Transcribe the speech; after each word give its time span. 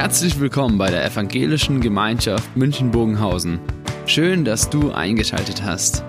Herzlich 0.00 0.40
willkommen 0.40 0.78
bei 0.78 0.90
der 0.90 1.04
Evangelischen 1.04 1.82
Gemeinschaft 1.82 2.56
München-Bogenhausen. 2.56 3.60
Schön, 4.06 4.46
dass 4.46 4.70
du 4.70 4.92
eingeschaltet 4.92 5.62
hast. 5.62 6.02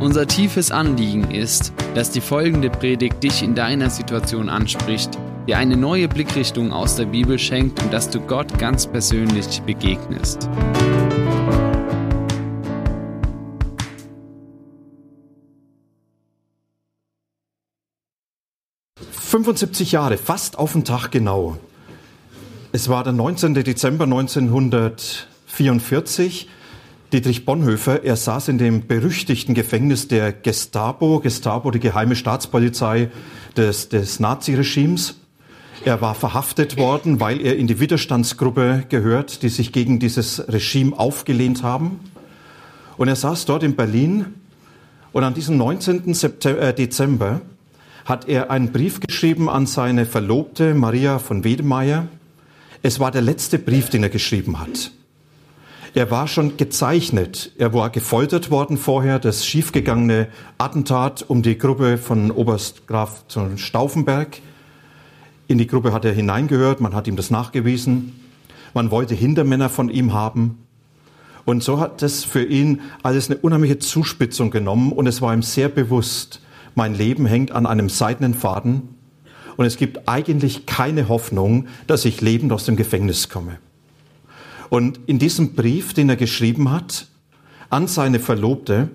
Unser 0.00 0.26
tiefes 0.26 0.70
Anliegen 0.70 1.30
ist, 1.30 1.74
dass 1.94 2.10
die 2.10 2.22
folgende 2.22 2.70
Predigt 2.70 3.22
dich 3.22 3.42
in 3.42 3.54
deiner 3.54 3.90
Situation 3.90 4.48
anspricht, 4.48 5.18
dir 5.46 5.58
eine 5.58 5.76
neue 5.76 6.08
Blickrichtung 6.08 6.72
aus 6.72 6.96
der 6.96 7.04
Bibel 7.04 7.38
schenkt 7.38 7.82
und 7.82 7.92
dass 7.92 8.08
du 8.08 8.20
Gott 8.20 8.58
ganz 8.58 8.86
persönlich 8.86 9.60
begegnest. 9.60 10.48
75 19.10 19.92
Jahre, 19.92 20.16
fast 20.16 20.58
auf 20.58 20.72
den 20.72 20.84
Tag 20.84 21.10
genau. 21.10 21.58
Es 22.74 22.88
war 22.88 23.04
der 23.04 23.12
19. 23.12 23.52
Dezember 23.52 24.04
1944. 24.04 26.48
Dietrich 27.12 27.44
Bonhoeffer, 27.44 28.02
er 28.02 28.16
saß 28.16 28.48
in 28.48 28.56
dem 28.56 28.86
berüchtigten 28.86 29.54
Gefängnis 29.54 30.08
der 30.08 30.32
Gestapo, 30.32 31.20
Gestapo, 31.20 31.70
die 31.70 31.80
geheime 31.80 32.16
Staatspolizei 32.16 33.10
des, 33.58 33.90
des 33.90 34.20
Naziregimes. 34.20 35.16
Er 35.84 36.00
war 36.00 36.14
verhaftet 36.14 36.78
worden, 36.78 37.20
weil 37.20 37.42
er 37.42 37.58
in 37.58 37.66
die 37.66 37.78
Widerstandsgruppe 37.78 38.84
gehört, 38.88 39.42
die 39.42 39.50
sich 39.50 39.72
gegen 39.72 39.98
dieses 39.98 40.48
Regime 40.48 40.98
aufgelehnt 40.98 41.62
haben. 41.62 42.00
Und 42.96 43.08
er 43.08 43.16
saß 43.16 43.44
dort 43.44 43.64
in 43.64 43.76
Berlin 43.76 44.32
und 45.12 45.24
an 45.24 45.34
diesem 45.34 45.58
19. 45.58 46.14
September, 46.14 46.62
äh, 46.62 46.72
Dezember 46.72 47.42
hat 48.06 48.30
er 48.30 48.50
einen 48.50 48.72
Brief 48.72 49.00
geschrieben 49.00 49.50
an 49.50 49.66
seine 49.66 50.06
Verlobte 50.06 50.72
Maria 50.72 51.18
von 51.18 51.44
Wedemeyer. 51.44 52.08
Es 52.84 52.98
war 52.98 53.12
der 53.12 53.22
letzte 53.22 53.60
Brief, 53.60 53.90
den 53.90 54.02
er 54.02 54.08
geschrieben 54.08 54.58
hat. 54.58 54.90
Er 55.94 56.10
war 56.10 56.26
schon 56.26 56.56
gezeichnet. 56.56 57.52
Er 57.56 57.72
war 57.72 57.90
gefoltert 57.90 58.50
worden 58.50 58.76
vorher, 58.76 59.20
das 59.20 59.46
schiefgegangene 59.46 60.26
Attentat 60.58 61.24
um 61.28 61.42
die 61.42 61.56
Gruppe 61.56 61.96
von 61.96 62.32
Oberst 62.32 62.88
Graf 62.88 63.24
Stauffenberg. 63.56 64.38
In 65.46 65.58
die 65.58 65.68
Gruppe 65.68 65.92
hat 65.92 66.04
er 66.04 66.12
hineingehört, 66.12 66.80
man 66.80 66.94
hat 66.94 67.06
ihm 67.06 67.14
das 67.14 67.30
nachgewiesen. 67.30 68.18
Man 68.74 68.90
wollte 68.90 69.14
Hintermänner 69.14 69.68
von 69.68 69.88
ihm 69.88 70.12
haben. 70.12 70.58
Und 71.44 71.62
so 71.62 71.78
hat 71.78 72.02
es 72.02 72.24
für 72.24 72.42
ihn 72.42 72.80
alles 73.04 73.30
eine 73.30 73.38
unheimliche 73.38 73.78
Zuspitzung 73.78 74.50
genommen 74.50 74.90
und 74.90 75.06
es 75.06 75.22
war 75.22 75.32
ihm 75.32 75.42
sehr 75.42 75.68
bewusst, 75.68 76.40
mein 76.74 76.94
Leben 76.94 77.26
hängt 77.26 77.52
an 77.52 77.66
einem 77.66 77.88
seidenen 77.88 78.34
Faden 78.34 78.88
und 79.56 79.64
es 79.64 79.76
gibt 79.76 80.08
eigentlich 80.08 80.66
keine 80.66 81.08
Hoffnung, 81.08 81.66
dass 81.86 82.04
ich 82.04 82.20
lebend 82.20 82.52
aus 82.52 82.64
dem 82.64 82.76
Gefängnis 82.76 83.28
komme. 83.28 83.58
Und 84.70 85.00
in 85.06 85.18
diesem 85.18 85.54
Brief, 85.54 85.92
den 85.92 86.08
er 86.08 86.16
geschrieben 86.16 86.70
hat, 86.70 87.08
an 87.68 87.86
seine 87.86 88.20
Verlobte, 88.20 88.90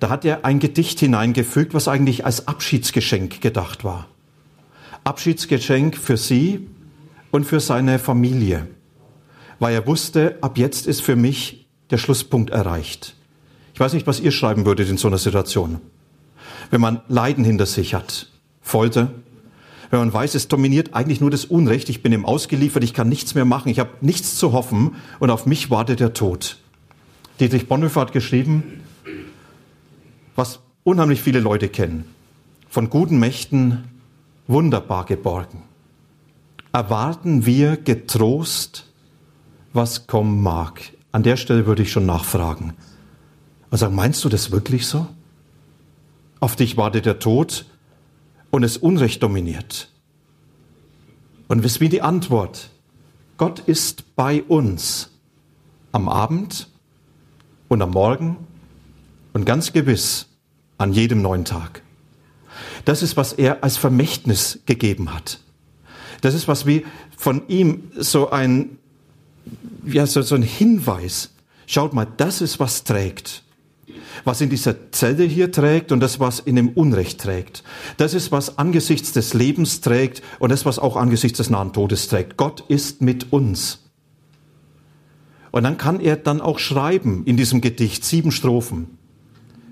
da 0.00 0.08
hat 0.08 0.24
er 0.24 0.44
ein 0.44 0.58
Gedicht 0.58 1.00
hineingefügt, 1.00 1.74
was 1.74 1.88
eigentlich 1.88 2.24
als 2.24 2.48
Abschiedsgeschenk 2.48 3.40
gedacht 3.40 3.84
war. 3.84 4.08
Abschiedsgeschenk 5.04 5.96
für 5.96 6.16
sie 6.16 6.66
und 7.30 7.44
für 7.44 7.60
seine 7.60 7.98
Familie, 7.98 8.66
weil 9.58 9.74
er 9.74 9.86
wusste, 9.86 10.38
ab 10.40 10.58
jetzt 10.58 10.86
ist 10.86 11.00
für 11.00 11.16
mich 11.16 11.68
der 11.90 11.98
Schlusspunkt 11.98 12.50
erreicht. 12.50 13.14
Ich 13.74 13.80
weiß 13.80 13.92
nicht, 13.92 14.06
was 14.06 14.20
ihr 14.20 14.32
schreiben 14.32 14.64
würdet 14.66 14.88
in 14.88 14.96
so 14.96 15.08
einer 15.08 15.18
Situation. 15.18 15.80
Wenn 16.70 16.80
man 16.80 17.02
Leiden 17.08 17.44
hinter 17.44 17.66
sich 17.66 17.94
hat, 17.94 18.28
Folter, 18.60 19.12
wenn 19.90 20.00
man 20.00 20.12
weiß, 20.12 20.34
es 20.34 20.48
dominiert 20.48 20.94
eigentlich 20.94 21.20
nur 21.20 21.30
das 21.30 21.44
Unrecht, 21.44 21.88
ich 21.88 22.02
bin 22.02 22.12
ihm 22.12 22.24
ausgeliefert, 22.24 22.84
ich 22.84 22.94
kann 22.94 23.08
nichts 23.08 23.34
mehr 23.34 23.44
machen, 23.44 23.68
ich 23.68 23.78
habe 23.78 23.90
nichts 24.00 24.36
zu 24.36 24.52
hoffen 24.52 24.96
und 25.18 25.30
auf 25.30 25.46
mich 25.46 25.70
wartet 25.70 26.00
der 26.00 26.12
Tod. 26.12 26.58
Dietrich 27.40 27.68
Bonhoeffer 27.68 28.00
hat 28.00 28.12
geschrieben, 28.12 28.82
was 30.34 30.60
unheimlich 30.84 31.22
viele 31.22 31.40
Leute 31.40 31.68
kennen, 31.68 32.04
von 32.68 32.90
guten 32.90 33.18
Mächten 33.18 33.84
wunderbar 34.46 35.04
geborgen. 35.04 35.62
Erwarten 36.72 37.46
wir 37.46 37.76
getrost, 37.76 38.86
was 39.72 40.06
kommen 40.06 40.42
mag. 40.42 40.92
An 41.12 41.22
der 41.22 41.36
Stelle 41.36 41.66
würde 41.66 41.82
ich 41.82 41.92
schon 41.92 42.06
nachfragen. 42.06 42.74
Und 43.70 43.78
sagen, 43.78 43.94
meinst 43.94 44.24
du 44.24 44.28
das 44.28 44.50
wirklich 44.50 44.86
so? 44.86 45.06
Auf 46.40 46.56
dich 46.56 46.76
wartet 46.76 47.06
der 47.06 47.18
Tod 47.18 47.64
und 48.56 48.62
das 48.62 48.78
Unrecht 48.78 49.22
dominiert. 49.22 49.90
Und 51.46 51.62
wisst 51.62 51.80
wie 51.80 51.90
die 51.90 52.00
Antwort? 52.00 52.70
Gott 53.36 53.58
ist 53.58 54.16
bei 54.16 54.42
uns 54.44 55.10
am 55.92 56.08
Abend 56.08 56.66
und 57.68 57.82
am 57.82 57.90
Morgen 57.90 58.38
und 59.34 59.44
ganz 59.44 59.74
gewiss 59.74 60.28
an 60.78 60.94
jedem 60.94 61.20
neuen 61.20 61.44
Tag. 61.44 61.82
Das 62.86 63.02
ist, 63.02 63.18
was 63.18 63.34
er 63.34 63.62
als 63.62 63.76
Vermächtnis 63.76 64.60
gegeben 64.64 65.12
hat. 65.12 65.38
Das 66.22 66.32
ist, 66.32 66.48
was 66.48 66.64
wir 66.64 66.82
von 67.14 67.46
ihm 67.48 67.90
so 67.94 68.30
ein, 68.30 68.78
ja, 69.84 70.06
so, 70.06 70.22
so 70.22 70.34
ein 70.34 70.40
Hinweis. 70.40 71.34
Schaut 71.66 71.92
mal, 71.92 72.06
das 72.16 72.40
ist, 72.40 72.58
was 72.58 72.84
trägt 72.84 73.42
was 74.24 74.40
in 74.40 74.50
dieser 74.50 74.90
Zelle 74.92 75.24
hier 75.24 75.52
trägt 75.52 75.92
und 75.92 76.00
das, 76.00 76.18
was 76.18 76.40
in 76.40 76.56
dem 76.56 76.70
Unrecht 76.70 77.20
trägt. 77.20 77.62
Das 77.96 78.14
ist, 78.14 78.32
was 78.32 78.58
angesichts 78.58 79.12
des 79.12 79.34
Lebens 79.34 79.80
trägt 79.80 80.22
und 80.38 80.50
das, 80.50 80.66
was 80.66 80.78
auch 80.78 80.96
angesichts 80.96 81.38
des 81.38 81.50
nahen 81.50 81.72
Todes 81.72 82.08
trägt. 82.08 82.36
Gott 82.36 82.64
ist 82.68 83.02
mit 83.02 83.32
uns. 83.32 83.84
Und 85.52 85.62
dann 85.62 85.78
kann 85.78 86.00
er 86.00 86.16
dann 86.16 86.40
auch 86.40 86.58
schreiben 86.58 87.24
in 87.24 87.36
diesem 87.36 87.60
Gedicht 87.60 88.04
sieben 88.04 88.32
Strophen 88.32 88.98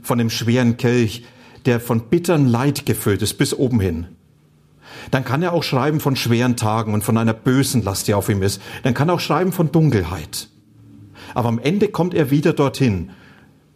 von 0.02 0.18
dem 0.18 0.30
schweren 0.30 0.76
Kelch, 0.76 1.24
der 1.66 1.80
von 1.80 2.08
bittern 2.08 2.46
Leid 2.46 2.86
gefüllt 2.86 3.22
ist 3.22 3.34
bis 3.34 3.54
oben 3.54 3.80
hin. 3.80 4.06
Dann 5.10 5.24
kann 5.24 5.42
er 5.42 5.52
auch 5.52 5.62
schreiben 5.62 6.00
von 6.00 6.14
schweren 6.14 6.56
Tagen 6.56 6.94
und 6.94 7.02
von 7.02 7.18
einer 7.18 7.32
bösen 7.32 7.82
Last, 7.82 8.06
die 8.06 8.14
auf 8.14 8.28
ihm 8.28 8.42
ist. 8.42 8.60
Dann 8.82 8.94
kann 8.94 9.08
er 9.08 9.14
auch 9.14 9.20
schreiben 9.20 9.52
von 9.52 9.72
Dunkelheit. 9.72 10.48
Aber 11.34 11.48
am 11.48 11.58
Ende 11.58 11.88
kommt 11.88 12.14
er 12.14 12.30
wieder 12.30 12.52
dorthin 12.52 13.10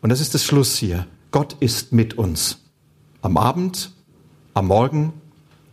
und 0.00 0.10
das 0.10 0.20
ist 0.20 0.34
das 0.34 0.44
Schluss 0.44 0.76
hier. 0.76 1.06
Gott 1.30 1.56
ist 1.60 1.92
mit 1.92 2.14
uns. 2.14 2.60
Am 3.20 3.36
Abend, 3.36 3.92
am 4.54 4.68
Morgen 4.68 5.12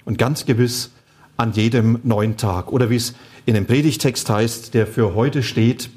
und 0.04 0.18
ganz 0.18 0.46
gewiss 0.46 0.92
an 1.38 1.54
jedem 1.54 2.00
neuen 2.04 2.38
Tag. 2.38 2.72
Oder 2.72 2.90
wie 2.90 2.96
es 2.96 3.14
in 3.46 3.54
dem 3.54 3.66
Predigtext 3.66 4.30
heißt, 4.30 4.74
der 4.74 4.88
für 4.88 5.16
heute 5.16 5.44
steht, 5.44 5.90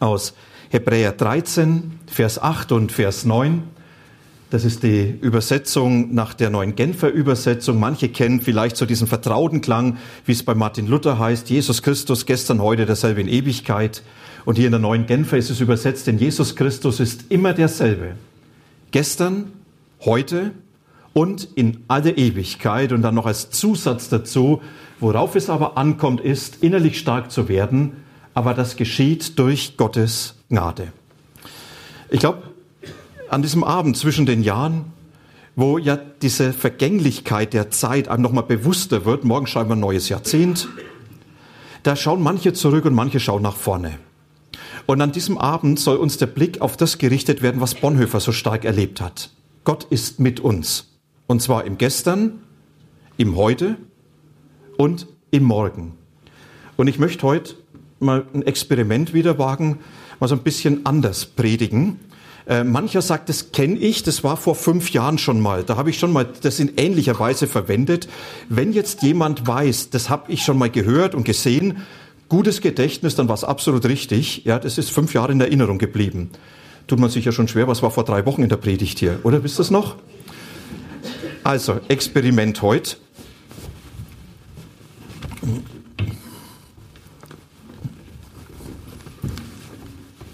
aus 0.00 0.34
Hebräer 0.70 1.12
13, 1.12 2.00
Vers 2.06 2.40
8 2.40 2.72
und 2.72 2.92
Vers 2.92 3.24
9. 3.24 3.62
Das 4.50 4.64
ist 4.64 4.82
die 4.82 5.18
Übersetzung 5.20 6.14
nach 6.14 6.34
der 6.34 6.50
neuen 6.50 6.76
Genfer 6.76 7.10
Übersetzung. 7.10 7.78
Manche 7.78 8.08
kennen 8.08 8.40
vielleicht 8.40 8.76
so 8.76 8.86
diesen 8.86 9.06
vertrauten 9.06 9.60
Klang, 9.60 9.98
wie 10.26 10.32
es 10.32 10.42
bei 10.42 10.54
Martin 10.54 10.86
Luther 10.86 11.18
heißt, 11.18 11.50
Jesus 11.50 11.82
Christus 11.82 12.26
gestern, 12.26 12.60
heute, 12.60 12.86
derselbe 12.86 13.20
in 13.20 13.28
Ewigkeit. 13.28 14.02
Und 14.44 14.56
hier 14.56 14.66
in 14.66 14.72
der 14.72 14.80
neuen 14.80 15.06
Genfer 15.06 15.38
ist 15.38 15.50
es 15.50 15.60
übersetzt, 15.60 16.06
denn 16.06 16.18
Jesus 16.18 16.54
Christus 16.56 17.00
ist 17.00 17.30
immer 17.30 17.54
derselbe. 17.54 18.16
Gestern, 18.90 19.52
heute 20.04 20.52
und 21.14 21.48
in 21.54 21.84
alle 21.88 22.10
Ewigkeit. 22.10 22.92
Und 22.92 23.02
dann 23.02 23.14
noch 23.14 23.26
als 23.26 23.50
Zusatz 23.50 24.10
dazu, 24.10 24.60
worauf 25.00 25.34
es 25.34 25.48
aber 25.48 25.78
ankommt, 25.78 26.20
ist, 26.20 26.62
innerlich 26.62 26.98
stark 26.98 27.30
zu 27.30 27.48
werden. 27.48 27.92
Aber 28.34 28.52
das 28.52 28.76
geschieht 28.76 29.38
durch 29.38 29.76
Gottes 29.76 30.34
Gnade. 30.50 30.92
Ich 32.10 32.20
glaube, 32.20 32.42
an 33.30 33.42
diesem 33.42 33.64
Abend 33.64 33.96
zwischen 33.96 34.26
den 34.26 34.42
Jahren, 34.42 34.92
wo 35.56 35.78
ja 35.78 35.96
diese 35.96 36.52
Vergänglichkeit 36.52 37.52
der 37.54 37.70
Zeit 37.70 38.08
einem 38.08 38.22
nochmal 38.22 38.44
bewusster 38.44 39.04
wird, 39.04 39.24
morgen 39.24 39.46
schreiben 39.46 39.70
wir 39.70 39.76
ein 39.76 39.80
neues 39.80 40.08
Jahrzehnt, 40.08 40.68
da 41.84 41.96
schauen 41.96 42.22
manche 42.22 42.52
zurück 42.52 42.84
und 42.84 42.94
manche 42.94 43.20
schauen 43.20 43.42
nach 43.42 43.56
vorne. 43.56 43.98
Und 44.86 45.00
an 45.00 45.12
diesem 45.12 45.38
Abend 45.38 45.80
soll 45.80 45.96
uns 45.96 46.18
der 46.18 46.26
Blick 46.26 46.60
auf 46.60 46.76
das 46.76 46.98
gerichtet 46.98 47.42
werden, 47.42 47.60
was 47.60 47.74
Bonhoeffer 47.74 48.20
so 48.20 48.32
stark 48.32 48.64
erlebt 48.64 49.00
hat. 49.00 49.30
Gott 49.64 49.84
ist 49.84 50.20
mit 50.20 50.40
uns. 50.40 50.90
Und 51.26 51.40
zwar 51.40 51.64
im 51.64 51.78
Gestern, 51.78 52.40
im 53.16 53.36
Heute 53.36 53.76
und 54.76 55.06
im 55.30 55.44
Morgen. 55.44 55.94
Und 56.76 56.88
ich 56.88 56.98
möchte 56.98 57.26
heute 57.26 57.54
mal 57.98 58.26
ein 58.34 58.42
Experiment 58.42 59.14
wieder 59.14 59.38
wagen, 59.38 59.78
mal 60.20 60.28
so 60.28 60.34
ein 60.34 60.42
bisschen 60.42 60.84
anders 60.84 61.24
predigen. 61.24 61.98
Äh, 62.46 62.62
mancher 62.62 63.00
sagt, 63.00 63.30
das 63.30 63.52
kenne 63.52 63.78
ich, 63.78 64.02
das 64.02 64.22
war 64.22 64.36
vor 64.36 64.54
fünf 64.54 64.90
Jahren 64.90 65.16
schon 65.16 65.40
mal. 65.40 65.64
Da 65.64 65.76
habe 65.76 65.88
ich 65.88 65.98
schon 65.98 66.12
mal 66.12 66.28
das 66.42 66.60
in 66.60 66.72
ähnlicher 66.76 67.18
Weise 67.18 67.46
verwendet. 67.46 68.06
Wenn 68.50 68.74
jetzt 68.74 69.02
jemand 69.02 69.46
weiß, 69.46 69.88
das 69.88 70.10
habe 70.10 70.30
ich 70.30 70.42
schon 70.42 70.58
mal 70.58 70.68
gehört 70.68 71.14
und 71.14 71.24
gesehen, 71.24 71.78
gutes 72.28 72.60
Gedächtnis, 72.60 73.14
dann 73.14 73.28
war 73.28 73.34
es 73.34 73.44
absolut 73.44 73.84
richtig. 73.86 74.44
Ja, 74.44 74.58
das 74.58 74.78
ist 74.78 74.90
fünf 74.90 75.14
Jahre 75.14 75.32
in 75.32 75.40
Erinnerung 75.40 75.78
geblieben. 75.78 76.30
Tut 76.86 76.98
man 76.98 77.10
sich 77.10 77.24
ja 77.24 77.32
schon 77.32 77.48
schwer, 77.48 77.68
was 77.68 77.82
war 77.82 77.90
vor 77.90 78.04
drei 78.04 78.26
Wochen 78.26 78.42
in 78.42 78.48
der 78.48 78.56
Predigt 78.56 78.98
hier, 78.98 79.20
oder 79.22 79.42
wisst 79.42 79.56
ihr 79.56 79.58
das 79.58 79.70
noch? 79.70 79.96
Also, 81.42 81.80
Experiment 81.88 82.60
heute. 82.62 82.96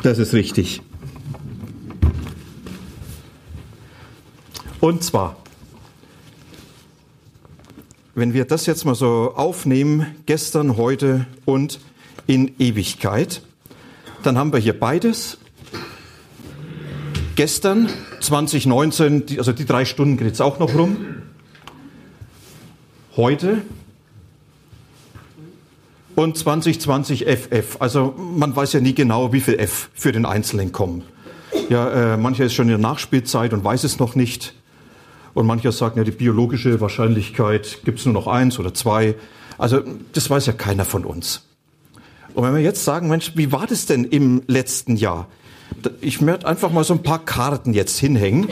Das 0.02 0.18
ist 0.18 0.32
richtig. 0.32 0.80
Und 4.80 5.04
zwar, 5.04 5.36
wenn 8.14 8.34
wir 8.34 8.44
das 8.44 8.66
jetzt 8.66 8.84
mal 8.84 8.94
so 8.94 9.34
aufnehmen, 9.36 10.06
gestern, 10.26 10.76
heute 10.76 11.26
und 11.44 11.80
in 12.26 12.54
Ewigkeit, 12.58 13.42
dann 14.22 14.36
haben 14.36 14.52
wir 14.52 14.60
hier 14.60 14.78
beides. 14.78 15.38
Gestern, 17.36 17.88
2019, 18.20 19.24
also 19.38 19.52
die 19.52 19.64
drei 19.64 19.84
Stunden 19.84 20.16
geht 20.16 20.34
es 20.34 20.40
auch 20.40 20.58
noch 20.58 20.74
rum. 20.74 20.96
Heute 23.16 23.62
und 26.16 26.36
2020 26.36 27.26
FF. 27.26 27.76
Also 27.80 28.14
man 28.16 28.54
weiß 28.54 28.74
ja 28.74 28.80
nie 28.80 28.94
genau, 28.94 29.32
wie 29.32 29.40
viel 29.40 29.58
F 29.58 29.90
für 29.94 30.12
den 30.12 30.26
Einzelnen 30.26 30.72
kommen. 30.72 31.02
Ja, 31.68 32.14
äh, 32.14 32.16
mancher 32.16 32.44
ist 32.44 32.54
schon 32.54 32.66
in 32.66 32.70
der 32.70 32.78
Nachspielzeit 32.78 33.52
und 33.52 33.64
weiß 33.64 33.84
es 33.84 33.98
noch 33.98 34.14
nicht. 34.14 34.54
Und 35.34 35.46
mancher 35.46 35.72
sagt, 35.72 35.96
ja, 35.96 36.04
die 36.04 36.10
biologische 36.10 36.80
Wahrscheinlichkeit 36.80 37.80
gibt 37.84 38.00
es 38.00 38.04
nur 38.04 38.14
noch 38.14 38.26
eins 38.26 38.58
oder 38.58 38.74
zwei. 38.74 39.14
Also 39.58 39.82
das 40.12 40.28
weiß 40.28 40.46
ja 40.46 40.52
keiner 40.52 40.84
von 40.84 41.04
uns. 41.04 41.46
Und 42.34 42.44
wenn 42.44 42.54
wir 42.54 42.62
jetzt 42.62 42.84
sagen, 42.84 43.08
Mensch, 43.08 43.32
wie 43.36 43.52
war 43.52 43.66
das 43.66 43.86
denn 43.86 44.04
im 44.04 44.42
letzten 44.46 44.96
Jahr? 44.96 45.28
Ich 46.00 46.20
möchte 46.20 46.46
einfach 46.46 46.70
mal 46.70 46.84
so 46.84 46.94
ein 46.94 47.02
paar 47.02 47.24
Karten 47.24 47.74
jetzt 47.74 47.98
hinhängen. 47.98 48.48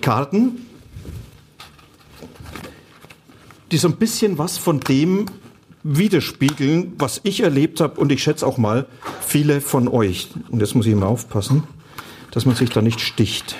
Karten, 0.00 0.66
die 3.70 3.78
so 3.78 3.88
ein 3.88 3.96
bisschen 3.96 4.38
was 4.38 4.58
von 4.58 4.80
dem 4.80 5.26
widerspiegeln, 5.82 6.92
was 6.98 7.20
ich 7.24 7.40
erlebt 7.40 7.80
habe 7.80 8.00
und 8.00 8.12
ich 8.12 8.22
schätze 8.22 8.46
auch 8.46 8.58
mal 8.58 8.86
viele 9.20 9.60
von 9.60 9.88
euch. 9.88 10.28
Und 10.50 10.60
jetzt 10.60 10.74
muss 10.74 10.86
ich 10.86 10.92
immer 10.92 11.06
aufpassen, 11.06 11.64
dass 12.30 12.46
man 12.46 12.54
sich 12.54 12.70
da 12.70 12.82
nicht 12.82 13.00
sticht. 13.00 13.56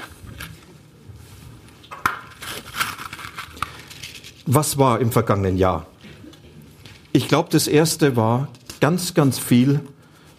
Was 4.54 4.76
war 4.76 5.00
im 5.00 5.10
vergangenen 5.12 5.56
Jahr? 5.56 5.86
Ich 7.14 7.26
glaube, 7.26 7.48
das 7.50 7.66
erste 7.66 8.16
war 8.16 8.48
ganz, 8.80 9.14
ganz 9.14 9.38
viel 9.38 9.80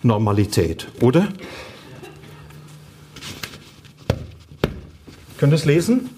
Normalität, 0.04 0.88
oder? 1.02 1.30
Könnt 5.40 5.52
ihr 5.52 5.56
es 5.56 5.66
lesen? 5.66 6.12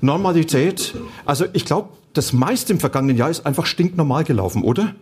Normalität. 0.00 0.94
Also 1.24 1.46
ich 1.52 1.64
glaube, 1.64 1.88
das 2.12 2.32
meiste 2.32 2.72
im 2.72 2.78
vergangenen 2.78 3.16
Jahr 3.16 3.30
ist 3.30 3.44
einfach 3.44 3.66
stinknormal 3.66 4.22
gelaufen, 4.22 4.62
oder? 4.62 4.94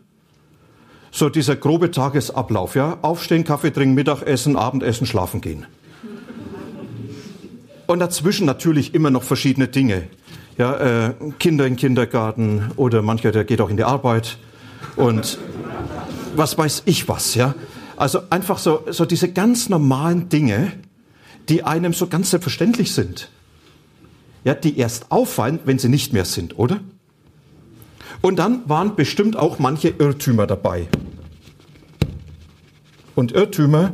So 1.10 1.28
dieser 1.28 1.56
grobe 1.56 1.90
Tagesablauf, 1.90 2.74
ja? 2.74 2.96
Aufstehen, 3.02 3.44
Kaffee 3.44 3.70
trinken, 3.70 3.94
Mittagessen, 3.94 4.56
Abendessen, 4.56 5.06
schlafen 5.06 5.42
gehen. 5.42 5.66
Und 7.86 7.98
dazwischen 7.98 8.46
natürlich 8.46 8.94
immer 8.94 9.10
noch 9.10 9.24
verschiedene 9.24 9.68
Dinge. 9.68 10.08
Ja, 10.58 11.08
äh, 11.08 11.14
Kinder 11.38 11.66
im 11.66 11.76
Kindergarten 11.76 12.70
oder 12.76 13.02
mancher, 13.02 13.32
der 13.32 13.44
geht 13.44 13.60
auch 13.60 13.70
in 13.70 13.76
die 13.76 13.84
Arbeit 13.84 14.36
und 14.96 15.38
was 16.36 16.58
weiß 16.58 16.82
ich 16.84 17.08
was, 17.08 17.34
ja. 17.34 17.54
Also 17.96 18.20
einfach 18.30 18.58
so, 18.58 18.84
so 18.90 19.04
diese 19.04 19.32
ganz 19.32 19.68
normalen 19.68 20.28
Dinge, 20.28 20.72
die 21.48 21.64
einem 21.64 21.92
so 21.92 22.06
ganz 22.06 22.30
selbstverständlich 22.30 22.92
sind. 22.92 23.30
Ja, 24.44 24.54
die 24.54 24.78
erst 24.78 25.10
auffallen, 25.10 25.60
wenn 25.64 25.78
sie 25.78 25.88
nicht 25.88 26.12
mehr 26.12 26.24
sind, 26.24 26.58
oder? 26.58 26.80
Und 28.22 28.38
dann 28.38 28.68
waren 28.68 28.96
bestimmt 28.96 29.36
auch 29.36 29.58
manche 29.58 29.88
Irrtümer 29.88 30.46
dabei. 30.46 30.88
Und 33.14 33.32
Irrtümer, 33.32 33.92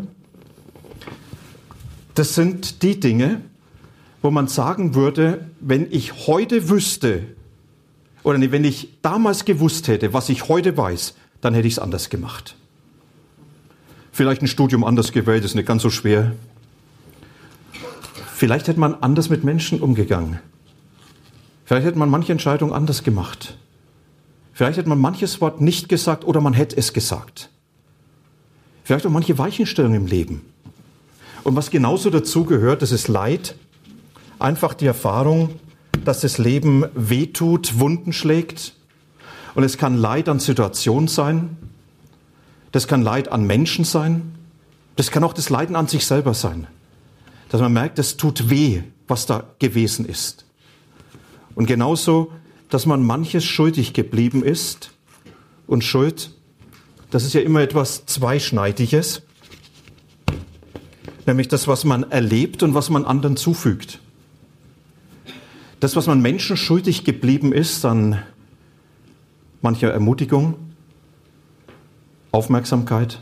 das 2.15 2.35
sind 2.35 2.83
die 2.83 3.01
Dinge, 3.01 3.43
wo 4.27 4.33
man 4.33 4.49
sagen 4.49 4.97
würde, 4.97 5.49
wenn 5.61 5.87
ich 5.89 6.27
heute 6.27 6.69
wüsste, 6.69 7.23
oder 8.25 8.41
wenn 8.51 8.65
ich 8.65 8.89
damals 9.01 9.45
gewusst 9.45 9.87
hätte, 9.87 10.13
was 10.13 10.29
ich 10.31 10.49
heute 10.49 10.77
weiß, 10.77 11.15
dann 11.41 11.55
hätte 11.55 11.69
ich 11.69 11.75
es 11.75 11.79
anders 11.79 12.11
gemacht. 12.11 12.57
Vielleicht 14.11 14.43
ein 14.43 14.49
Studium 14.49 14.83
anders 14.83 15.13
gewählt, 15.13 15.45
ist 15.45 15.55
nicht 15.55 15.69
ganz 15.69 15.83
so 15.83 15.91
schwer. 15.91 16.33
Vielleicht 18.35 18.67
hätte 18.67 18.81
man 18.81 18.95
anders 18.95 19.31
mit 19.31 19.45
Menschen 19.45 19.81
umgegangen. 19.81 20.41
Vielleicht 21.65 21.87
hätte 21.87 21.99
man 21.99 22.11
manche 22.11 22.33
Entscheidung 22.33 22.73
anders 22.73 23.05
gemacht. 23.05 23.57
Vielleicht 24.55 24.77
hätte 24.77 24.89
man 24.89 24.99
manches 24.99 25.41
Wort 25.41 25.61
nicht 25.61 25.89
gesagt 25.89 26.25
oder 26.25 26.41
man 26.41 26.53
hätte 26.53 26.77
es 26.77 26.93
gesagt. 26.93 27.49
Vielleicht 28.83 29.07
auch 29.07 29.11
manche 29.11 29.39
Weichenstellungen 29.39 30.03
im 30.03 30.07
Leben. 30.09 30.43
Und 31.45 31.55
was 31.55 31.71
genauso 31.71 32.11
dazu 32.11 32.43
gehört, 32.43 32.83
das 32.83 32.91
ist 32.91 33.07
Leid, 33.07 33.55
einfach 34.39 34.75
die 34.75 34.87
Erfahrung, 34.87 35.61
dass 36.05 36.21
das 36.21 36.39
Leben 36.39 36.85
wehtut, 36.95 37.79
Wunden 37.79 38.13
schlägt. 38.13 38.75
Und 39.55 39.65
es 39.65 39.79
kann 39.79 39.97
Leid 39.97 40.29
an 40.29 40.39
Situationen 40.39 41.09
sein, 41.09 41.57
das 42.73 42.87
kann 42.87 43.03
Leid 43.03 43.33
an 43.33 43.47
Menschen 43.47 43.85
sein, 43.85 44.35
das 44.97 45.11
kann 45.11 45.25
auch 45.25 45.33
das 45.33 45.51
Leiden 45.51 45.77
an 45.77 45.89
sich 45.89 46.05
selber 46.05 46.35
sein. 46.35 46.67
Dass 47.49 47.61
man 47.61 47.73
merkt, 47.73 47.99
es 47.99 48.17
tut 48.17 48.51
weh, 48.51 48.83
was 49.09 49.27
da 49.27 49.45
gewesen 49.59 50.05
ist. 50.05 50.45
Und 51.55 51.67
genauso 51.67 52.33
dass 52.69 52.87
man 52.87 53.03
manches 53.03 53.45
schuldig 53.45 53.93
geblieben 53.93 54.43
ist. 54.43 54.91
Und 55.67 55.85
Schuld, 55.85 56.31
das 57.11 57.25
ist 57.25 57.35
ja 57.35 57.41
immer 57.41 57.61
etwas 57.61 58.07
Zweischneidiges, 58.07 59.23
nämlich 61.27 61.49
das, 61.49 61.67
was 61.67 61.85
man 61.85 62.11
erlebt 62.11 62.63
und 62.63 62.75
was 62.75 62.91
man 62.91 63.05
anderen 63.05 63.37
zufügt. 63.37 64.01
Das, 65.81 65.95
was 65.95 66.07
man 66.07 66.23
Menschen 66.23 66.57
schuldig 66.57 67.05
geblieben 67.05 67.53
ist 67.53 67.85
an 67.85 68.23
mancher 69.61 69.93
Ermutigung, 69.93 70.55
Aufmerksamkeit, 72.33 73.21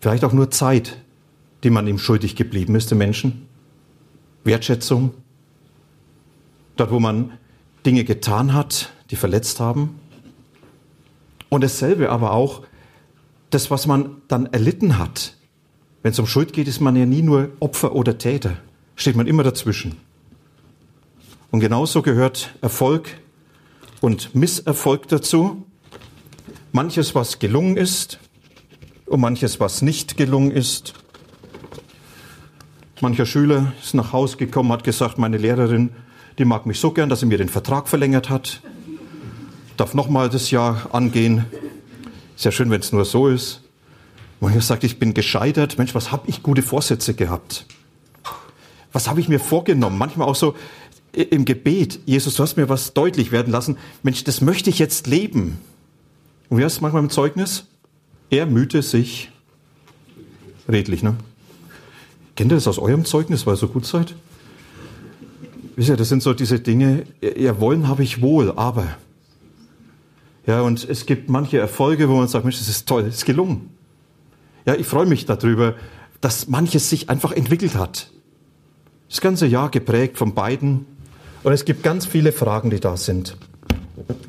vielleicht 0.00 0.24
auch 0.24 0.32
nur 0.32 0.50
Zeit, 0.50 0.98
die 1.64 1.70
man 1.70 1.86
ihm 1.86 1.98
schuldig 1.98 2.36
geblieben 2.36 2.74
ist, 2.74 2.90
den 2.90 2.98
Menschen, 2.98 3.46
Wertschätzung, 4.44 5.14
dort, 6.76 6.90
wo 6.90 7.00
man 7.00 7.32
Dinge 7.86 8.04
getan 8.04 8.52
hat, 8.52 8.92
die 9.10 9.16
verletzt 9.16 9.58
haben. 9.58 9.98
Und 11.48 11.64
dasselbe 11.64 12.10
aber 12.10 12.32
auch, 12.32 12.62
das, 13.50 13.70
was 13.70 13.86
man 13.86 14.22
dann 14.28 14.46
erlitten 14.46 14.98
hat. 14.98 15.36
Wenn 16.02 16.12
es 16.12 16.18
um 16.18 16.26
Schuld 16.26 16.52
geht, 16.52 16.68
ist 16.68 16.80
man 16.80 16.94
ja 16.94 17.04
nie 17.04 17.22
nur 17.22 17.50
Opfer 17.58 17.94
oder 17.94 18.16
Täter. 18.16 18.56
Steht 18.96 19.16
man 19.16 19.26
immer 19.26 19.42
dazwischen. 19.42 19.96
Und 21.50 21.60
genauso 21.60 22.02
gehört 22.02 22.54
Erfolg 22.60 23.08
und 24.00 24.34
Misserfolg 24.34 25.08
dazu. 25.08 25.66
Manches, 26.72 27.14
was 27.14 27.40
gelungen 27.40 27.76
ist 27.76 28.20
und 29.06 29.20
manches, 29.20 29.58
was 29.58 29.82
nicht 29.82 30.16
gelungen 30.16 30.52
ist. 30.52 30.94
Mancher 33.00 33.26
Schüler 33.26 33.72
ist 33.82 33.94
nach 33.94 34.12
Hause 34.12 34.36
gekommen, 34.36 34.70
hat 34.70 34.84
gesagt, 34.84 35.18
meine 35.18 35.38
Lehrerin, 35.38 35.90
die 36.38 36.44
mag 36.44 36.66
mich 36.66 36.78
so 36.78 36.92
gern, 36.92 37.08
dass 37.08 37.20
sie 37.20 37.26
mir 37.26 37.38
den 37.38 37.48
Vertrag 37.48 37.88
verlängert 37.88 38.28
hat. 38.28 38.60
Darf 39.76 39.94
nochmal 39.94 40.28
das 40.28 40.50
Jahr 40.50 40.94
angehen. 40.94 41.46
Ist 42.36 42.44
ja 42.44 42.52
schön, 42.52 42.70
wenn 42.70 42.80
es 42.80 42.92
nur 42.92 43.04
so 43.04 43.28
ist. 43.28 43.62
Manchmal 44.38 44.62
sagt, 44.62 44.84
ich 44.84 44.98
bin 44.98 45.14
gescheitert. 45.14 45.78
Mensch, 45.78 45.94
was 45.94 46.12
habe 46.12 46.28
ich 46.28 46.42
gute 46.42 46.62
Vorsätze 46.62 47.14
gehabt? 47.14 47.66
Was 48.92 49.08
habe 49.08 49.20
ich 49.20 49.28
mir 49.28 49.40
vorgenommen? 49.40 49.98
Manchmal 49.98 50.28
auch 50.28 50.34
so 50.34 50.54
im 51.12 51.44
Gebet. 51.44 52.00
Jesus, 52.06 52.34
du 52.34 52.42
hast 52.42 52.56
mir 52.56 52.68
was 52.68 52.94
deutlich 52.94 53.32
werden 53.32 53.52
lassen. 53.52 53.76
Mensch, 54.02 54.24
das 54.24 54.40
möchte 54.40 54.70
ich 54.70 54.78
jetzt 54.78 55.06
leben. 55.06 55.58
Und 56.48 56.58
wie 56.58 56.64
heißt 56.64 56.76
es 56.76 56.80
manchmal 56.80 57.02
im 57.02 57.10
Zeugnis? 57.10 57.66
Er 58.30 58.46
mühte 58.46 58.82
sich 58.82 59.30
redlich, 60.68 61.02
ne? 61.02 61.16
Kennt 62.36 62.52
ihr 62.52 62.56
das 62.56 62.68
aus 62.68 62.78
eurem 62.78 63.04
Zeugnis, 63.04 63.46
weil 63.46 63.54
ihr 63.54 63.58
so 63.58 63.68
gut 63.68 63.86
seid? 63.86 64.14
Wisst 65.76 65.88
ihr, 65.88 65.96
das 65.96 66.08
sind 66.08 66.22
so 66.22 66.32
diese 66.32 66.60
Dinge, 66.60 67.04
ja, 67.20 67.60
wollen 67.60 67.88
habe 67.88 68.02
ich 68.02 68.20
wohl, 68.22 68.52
aber. 68.52 68.96
Ja, 70.46 70.62
und 70.62 70.88
es 70.88 71.06
gibt 71.06 71.28
manche 71.28 71.58
Erfolge, 71.58 72.08
wo 72.08 72.16
man 72.16 72.28
sagt, 72.28 72.44
Mensch, 72.44 72.58
das 72.58 72.68
ist 72.68 72.88
toll, 72.88 73.04
das 73.04 73.16
ist 73.16 73.24
gelungen. 73.24 73.70
Ja, 74.66 74.74
ich 74.74 74.86
freue 74.86 75.06
mich 75.06 75.26
darüber, 75.26 75.74
dass 76.20 76.48
manches 76.48 76.90
sich 76.90 77.08
einfach 77.08 77.32
entwickelt 77.32 77.74
hat. 77.74 78.10
Das 79.08 79.20
ganze 79.20 79.46
Jahr 79.46 79.70
geprägt 79.70 80.18
von 80.18 80.34
beiden. 80.34 80.86
Und 81.42 81.52
es 81.52 81.64
gibt 81.64 81.82
ganz 81.82 82.06
viele 82.06 82.32
Fragen, 82.32 82.70
die 82.70 82.80
da 82.80 82.96
sind. 82.96 83.36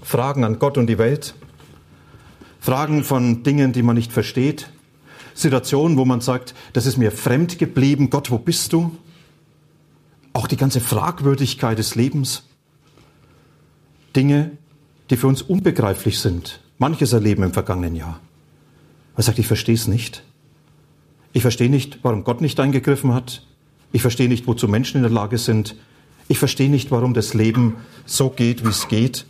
Fragen 0.01 0.43
an 0.43 0.59
Gott 0.59 0.77
und 0.77 0.87
die 0.87 0.97
Welt. 0.97 1.33
Fragen 2.59 3.03
von 3.03 3.43
Dingen, 3.43 3.73
die 3.73 3.83
man 3.83 3.95
nicht 3.95 4.13
versteht. 4.13 4.69
Situationen, 5.33 5.97
wo 5.97 6.05
man 6.05 6.21
sagt, 6.21 6.53
das 6.73 6.85
ist 6.85 6.97
mir 6.97 7.11
fremd 7.11 7.57
geblieben. 7.57 8.09
Gott, 8.09 8.31
wo 8.31 8.37
bist 8.37 8.73
du? 8.73 8.91
auch 10.33 10.47
die 10.47 10.57
ganze 10.57 10.79
Fragwürdigkeit 10.79 11.77
des 11.77 11.95
Lebens. 11.95 12.43
Dinge, 14.15 14.51
die 15.09 15.17
für 15.17 15.27
uns 15.27 15.41
unbegreiflich 15.41 16.19
sind. 16.19 16.61
Manches 16.77 17.13
erleben 17.13 17.43
im 17.43 17.53
vergangenen 17.53 17.95
Jahr. 17.95 18.19
Man 19.15 19.23
sagt, 19.23 19.39
ich 19.39 19.47
verstehe 19.47 19.75
es 19.75 19.87
nicht. 19.87 20.23
Ich 21.33 21.41
verstehe 21.41 21.69
nicht, 21.69 21.99
warum 22.03 22.23
Gott 22.23 22.41
nicht 22.41 22.59
eingegriffen 22.59 23.13
hat. 23.13 23.45
Ich 23.91 24.01
verstehe 24.01 24.29
nicht, 24.29 24.47
wozu 24.47 24.67
Menschen 24.67 24.97
in 24.97 25.03
der 25.03 25.11
Lage 25.11 25.37
sind. 25.37 25.75
Ich 26.31 26.39
verstehe 26.39 26.69
nicht, 26.69 26.91
warum 26.91 27.13
das 27.13 27.33
Leben 27.33 27.75
so 28.05 28.29
geht, 28.29 28.63
wie 28.63 28.69
es 28.69 28.87
geht. 28.87 29.25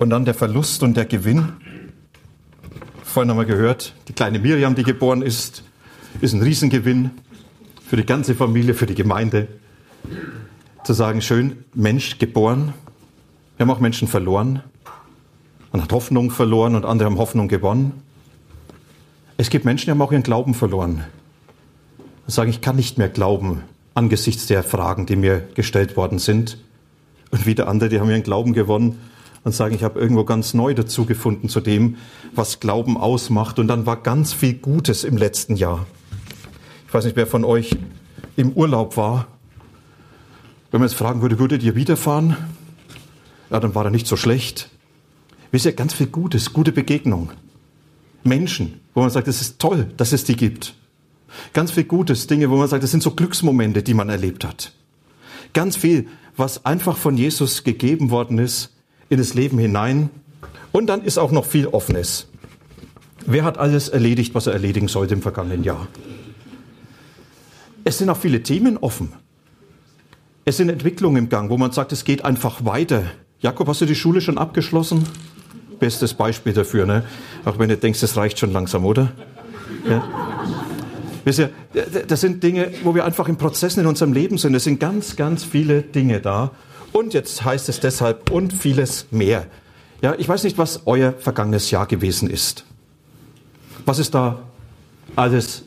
Und 0.00 0.10
dann 0.10 0.24
der 0.24 0.34
Verlust 0.34 0.82
und 0.82 0.96
der 0.96 1.04
Gewinn. 1.04 1.52
Vorhin 3.04 3.30
haben 3.30 3.38
wir 3.38 3.44
gehört, 3.44 3.94
die 4.08 4.12
kleine 4.12 4.40
Miriam, 4.40 4.74
die 4.74 4.82
geboren 4.82 5.22
ist, 5.22 5.62
ist 6.20 6.32
ein 6.32 6.42
Riesengewinn 6.42 7.12
für 7.86 7.96
die 7.96 8.04
ganze 8.04 8.34
Familie, 8.34 8.74
für 8.74 8.86
die 8.86 8.96
Gemeinde. 8.96 9.46
Zu 10.82 10.94
sagen, 10.94 11.22
schön, 11.22 11.58
Mensch 11.74 12.18
geboren. 12.18 12.74
Wir 13.56 13.64
haben 13.64 13.70
auch 13.70 13.78
Menschen 13.78 14.08
verloren. 14.08 14.64
Man 15.70 15.80
hat 15.80 15.92
Hoffnung 15.92 16.32
verloren 16.32 16.74
und 16.74 16.84
andere 16.84 17.08
haben 17.08 17.18
Hoffnung 17.18 17.46
gewonnen. 17.46 18.02
Es 19.36 19.48
gibt 19.48 19.64
Menschen, 19.64 19.84
die 19.84 19.90
haben 19.92 20.02
auch 20.02 20.10
ihren 20.10 20.24
Glauben 20.24 20.54
verloren. 20.54 21.04
Und 22.26 22.32
sagen, 22.32 22.50
ich 22.50 22.60
kann 22.60 22.74
nicht 22.74 22.98
mehr 22.98 23.08
glauben 23.08 23.62
angesichts 23.94 24.46
der 24.46 24.62
Fragen, 24.62 25.06
die 25.06 25.16
mir 25.16 25.48
gestellt 25.54 25.96
worden 25.96 26.18
sind. 26.18 26.58
Und 27.30 27.46
wieder 27.46 27.68
andere, 27.68 27.88
die 27.88 28.00
haben 28.00 28.10
ihren 28.10 28.22
Glauben 28.22 28.52
gewonnen 28.52 28.98
und 29.44 29.54
sagen, 29.54 29.74
ich 29.74 29.82
habe 29.82 30.00
irgendwo 30.00 30.24
ganz 30.24 30.54
neu 30.54 30.74
dazu 30.74 31.04
gefunden 31.04 31.48
zu 31.48 31.60
dem, 31.60 31.96
was 32.34 32.60
Glauben 32.60 32.96
ausmacht. 32.96 33.58
Und 33.58 33.68
dann 33.68 33.86
war 33.86 33.96
ganz 34.02 34.32
viel 34.32 34.54
Gutes 34.54 35.04
im 35.04 35.16
letzten 35.16 35.56
Jahr. 35.56 35.86
Ich 36.86 36.94
weiß 36.94 37.04
nicht, 37.04 37.16
wer 37.16 37.26
von 37.26 37.44
euch 37.44 37.76
im 38.36 38.52
Urlaub 38.52 38.96
war. 38.96 39.28
Wenn 40.70 40.80
man 40.80 40.88
jetzt 40.88 40.98
fragen 40.98 41.22
würde, 41.22 41.38
würdet 41.38 41.62
ihr 41.62 41.76
wiederfahren? 41.76 42.36
Ja, 43.50 43.60
dann 43.60 43.74
war 43.74 43.84
er 43.84 43.90
nicht 43.90 44.06
so 44.06 44.16
schlecht. 44.16 44.70
Wisst 45.52 45.66
ihr, 45.66 45.72
ganz 45.72 45.94
viel 45.94 46.08
Gutes, 46.08 46.52
gute 46.52 46.72
Begegnung. 46.72 47.30
Menschen, 48.24 48.80
wo 48.94 49.02
man 49.02 49.10
sagt, 49.10 49.28
es 49.28 49.40
ist 49.40 49.60
toll, 49.60 49.86
dass 49.96 50.12
es 50.12 50.24
die 50.24 50.34
gibt. 50.34 50.74
Ganz 51.52 51.70
viel 51.70 51.84
Gutes, 51.84 52.26
Dinge, 52.26 52.50
wo 52.50 52.56
man 52.56 52.68
sagt, 52.68 52.82
das 52.82 52.90
sind 52.90 53.02
so 53.02 53.12
Glücksmomente, 53.12 53.82
die 53.82 53.94
man 53.94 54.08
erlebt 54.08 54.44
hat. 54.44 54.72
Ganz 55.52 55.76
viel, 55.76 56.08
was 56.36 56.64
einfach 56.64 56.96
von 56.96 57.16
Jesus 57.16 57.64
gegeben 57.64 58.10
worden 58.10 58.38
ist, 58.38 58.74
in 59.08 59.18
das 59.18 59.34
Leben 59.34 59.58
hinein. 59.58 60.10
Und 60.72 60.86
dann 60.86 61.02
ist 61.02 61.18
auch 61.18 61.30
noch 61.30 61.46
viel 61.46 61.68
Offenes. 61.68 62.28
Wer 63.26 63.44
hat 63.44 63.58
alles 63.58 63.88
erledigt, 63.88 64.34
was 64.34 64.46
er 64.46 64.52
erledigen 64.52 64.88
sollte 64.88 65.14
im 65.14 65.22
vergangenen 65.22 65.64
Jahr? 65.64 65.86
Es 67.84 67.98
sind 67.98 68.10
auch 68.10 68.16
viele 68.16 68.42
Themen 68.42 68.76
offen. 68.78 69.12
Es 70.44 70.56
sind 70.58 70.68
Entwicklungen 70.68 71.16
im 71.16 71.28
Gang, 71.28 71.48
wo 71.48 71.56
man 71.56 71.72
sagt, 71.72 71.92
es 71.92 72.04
geht 72.04 72.24
einfach 72.24 72.64
weiter. 72.64 73.04
Jakob, 73.40 73.68
hast 73.68 73.80
du 73.80 73.86
die 73.86 73.94
Schule 73.94 74.20
schon 74.20 74.36
abgeschlossen? 74.36 75.04
Bestes 75.78 76.14
Beispiel 76.14 76.52
dafür, 76.52 76.86
ne? 76.86 77.04
Auch 77.44 77.58
wenn 77.58 77.68
du 77.68 77.76
denkst, 77.76 78.00
das 78.00 78.16
reicht 78.16 78.38
schon 78.38 78.52
langsam, 78.52 78.84
oder? 78.84 79.12
Ja. 79.88 80.02
Wisst 81.24 81.38
ihr, 81.38 81.50
das 82.06 82.20
sind 82.20 82.42
Dinge, 82.42 82.70
wo 82.82 82.94
wir 82.94 83.04
einfach 83.04 83.28
in 83.28 83.36
Prozessen 83.36 83.80
in 83.80 83.86
unserem 83.86 84.12
Leben 84.12 84.36
sind. 84.36 84.54
Es 84.54 84.64
sind 84.64 84.78
ganz, 84.78 85.16
ganz 85.16 85.42
viele 85.42 85.82
Dinge 85.82 86.20
da. 86.20 86.50
Und 86.92 87.14
jetzt 87.14 87.44
heißt 87.44 87.68
es 87.68 87.80
deshalb 87.80 88.30
und 88.30 88.52
vieles 88.52 89.06
mehr. 89.10 89.46
Ja, 90.02 90.14
ich 90.18 90.28
weiß 90.28 90.44
nicht, 90.44 90.58
was 90.58 90.82
euer 90.86 91.14
vergangenes 91.14 91.70
Jahr 91.70 91.86
gewesen 91.86 92.28
ist. 92.28 92.64
Was 93.86 93.98
ist 93.98 94.14
da 94.14 94.42
alles 95.16 95.64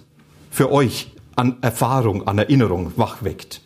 für 0.51 0.71
euch 0.71 1.11
an 1.35 1.57
Erfahrung, 1.61 2.27
an 2.27 2.37
Erinnerung 2.37 2.93
wachweckt? 2.95 3.61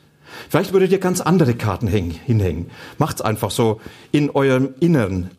Vielleicht 0.49 0.71
würdet 0.71 0.91
ihr 0.91 0.99
ganz 0.99 1.19
andere 1.19 1.55
Karten 1.55 1.87
hinhängen. 1.87 2.71
Macht's 2.97 3.21
einfach 3.21 3.51
so 3.51 3.81
in 4.11 4.29
eurem 4.29 4.73
Inneren. 4.79 5.31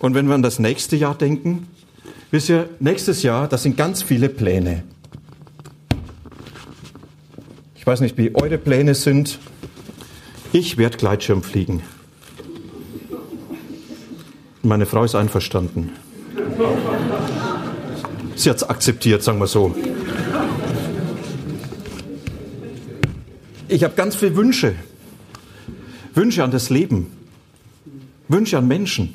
Und 0.00 0.14
wenn 0.14 0.26
wir 0.26 0.34
an 0.34 0.42
das 0.42 0.58
nächste 0.58 0.96
Jahr 0.96 1.14
denken, 1.14 1.68
wisst 2.32 2.48
ihr, 2.48 2.68
nächstes 2.80 3.22
Jahr, 3.22 3.46
das 3.46 3.62
sind 3.62 3.76
ganz 3.76 4.02
viele 4.02 4.28
Pläne. 4.28 4.82
Ich 7.82 7.86
weiß 7.88 8.00
nicht, 8.00 8.16
wie 8.16 8.32
eure 8.32 8.58
Pläne 8.58 8.94
sind. 8.94 9.40
Ich 10.52 10.78
werde 10.78 10.98
Gleitschirm 10.98 11.42
fliegen. 11.42 11.82
Meine 14.62 14.86
Frau 14.86 15.02
ist 15.02 15.16
einverstanden. 15.16 15.90
Sie 18.36 18.48
hat 18.48 18.58
es 18.58 18.62
akzeptiert, 18.62 19.24
sagen 19.24 19.40
wir 19.40 19.48
so. 19.48 19.74
Ich 23.66 23.82
habe 23.82 23.94
ganz 23.96 24.14
viele 24.14 24.36
Wünsche. 24.36 24.76
Wünsche 26.14 26.44
an 26.44 26.52
das 26.52 26.70
Leben. 26.70 27.08
Wünsche 28.28 28.58
an 28.58 28.68
Menschen. 28.68 29.14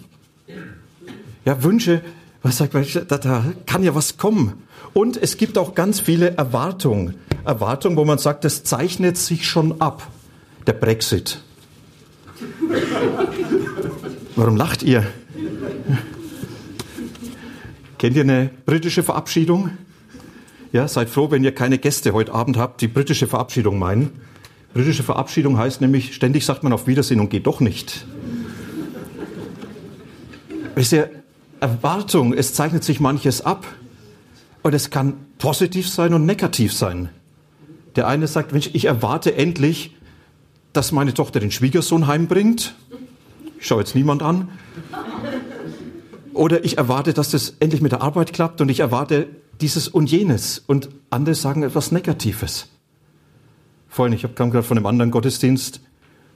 Ja, 1.45 1.63
Wünsche, 1.63 2.01
was 2.43 2.57
sagt 2.57 2.73
man, 2.73 2.85
da, 3.07 3.17
da 3.17 3.45
kann 3.65 3.83
ja 3.83 3.95
was 3.95 4.17
kommen. 4.17 4.55
Und 4.93 5.15
es 5.15 5.37
gibt 5.37 5.57
auch 5.57 5.73
ganz 5.73 6.01
viele 6.01 6.35
Erwartungen. 6.35 7.15
Erwartungen, 7.47 7.97
wo 7.97 8.05
man 8.05 8.17
sagt, 8.17 8.43
das 8.43 8.63
zeichnet 8.63 9.17
sich 9.17 9.47
schon 9.47 9.81
ab 9.81 10.07
der 10.67 10.73
Brexit. 10.73 11.39
Warum 14.35 14.55
lacht 14.55 14.83
ihr? 14.83 15.07
Kennt 17.97 18.15
ihr 18.15 18.23
eine 18.23 18.51
britische 18.65 19.01
Verabschiedung? 19.01 19.71
Ja, 20.71 20.87
seid 20.87 21.09
froh, 21.09 21.31
wenn 21.31 21.43
ihr 21.43 21.55
keine 21.55 21.77
Gäste 21.77 22.13
heute 22.13 22.33
Abend 22.33 22.57
habt, 22.57 22.81
die 22.81 22.87
britische 22.87 23.25
Verabschiedung 23.25 23.79
meinen. 23.79 24.11
Britische 24.73 25.01
Verabschiedung 25.01 25.57
heißt 25.57 25.81
nämlich, 25.81 26.13
ständig 26.13 26.45
sagt 26.45 26.63
man 26.63 26.73
auf 26.73 26.85
Wiedersehen 26.85 27.19
und 27.19 27.29
geht 27.29 27.47
doch 27.47 27.61
nicht. 27.61 28.05
Wisst 30.75 30.91
ihr, 30.91 31.09
Erwartung, 31.59 32.33
es 32.33 32.53
zeichnet 32.53 32.83
sich 32.83 32.99
manches 32.99 33.41
ab. 33.41 33.65
Und 34.61 34.73
es 34.73 34.89
kann 34.89 35.13
positiv 35.37 35.89
sein 35.89 36.13
und 36.13 36.25
negativ 36.25 36.73
sein. 36.73 37.09
Der 37.97 38.07
eine 38.07 38.27
sagt, 38.27 38.53
Mensch, 38.53 38.69
ich 38.73 38.85
erwarte 38.85 39.33
endlich, 39.35 39.95
dass 40.71 40.91
meine 40.91 41.15
Tochter 41.15 41.39
den 41.39 41.49
Schwiegersohn 41.49 42.05
heimbringt. 42.05 42.75
Ich 43.59 43.65
schaue 43.65 43.79
jetzt 43.79 43.95
niemand 43.95 44.21
an. 44.21 44.49
Oder 46.33 46.63
ich 46.63 46.77
erwarte, 46.77 47.13
dass 47.13 47.31
das 47.31 47.55
endlich 47.59 47.81
mit 47.81 47.91
der 47.91 48.03
Arbeit 48.03 48.33
klappt 48.33 48.61
und 48.61 48.69
ich 48.69 48.81
erwarte 48.81 49.27
dieses 49.61 49.87
und 49.87 50.11
jenes. 50.11 50.59
Und 50.59 50.89
andere 51.09 51.33
sagen 51.33 51.63
etwas 51.63 51.91
Negatives. 51.91 52.69
Vorhin, 53.89 54.13
ich 54.13 54.21
kam 54.35 54.51
gerade 54.51 54.63
von 54.63 54.77
einem 54.77 54.85
anderen 54.85 55.09
Gottesdienst, 55.09 55.81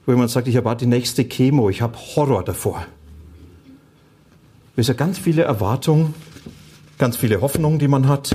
wo 0.04 0.10
jemand 0.10 0.30
sagt, 0.30 0.48
ich 0.48 0.56
erwarte 0.56 0.84
die 0.84 0.90
nächste 0.90 1.24
Chemo, 1.24 1.70
ich 1.70 1.80
habe 1.80 1.96
Horror 2.16 2.42
davor. 2.42 2.84
Es 4.74 4.86
sind 4.86 4.98
ganz 4.98 5.16
viele 5.16 5.42
Erwartungen, 5.42 6.14
ganz 6.98 7.16
viele 7.16 7.40
Hoffnungen, 7.40 7.78
die 7.78 7.86
man 7.86 8.08
hat. 8.08 8.34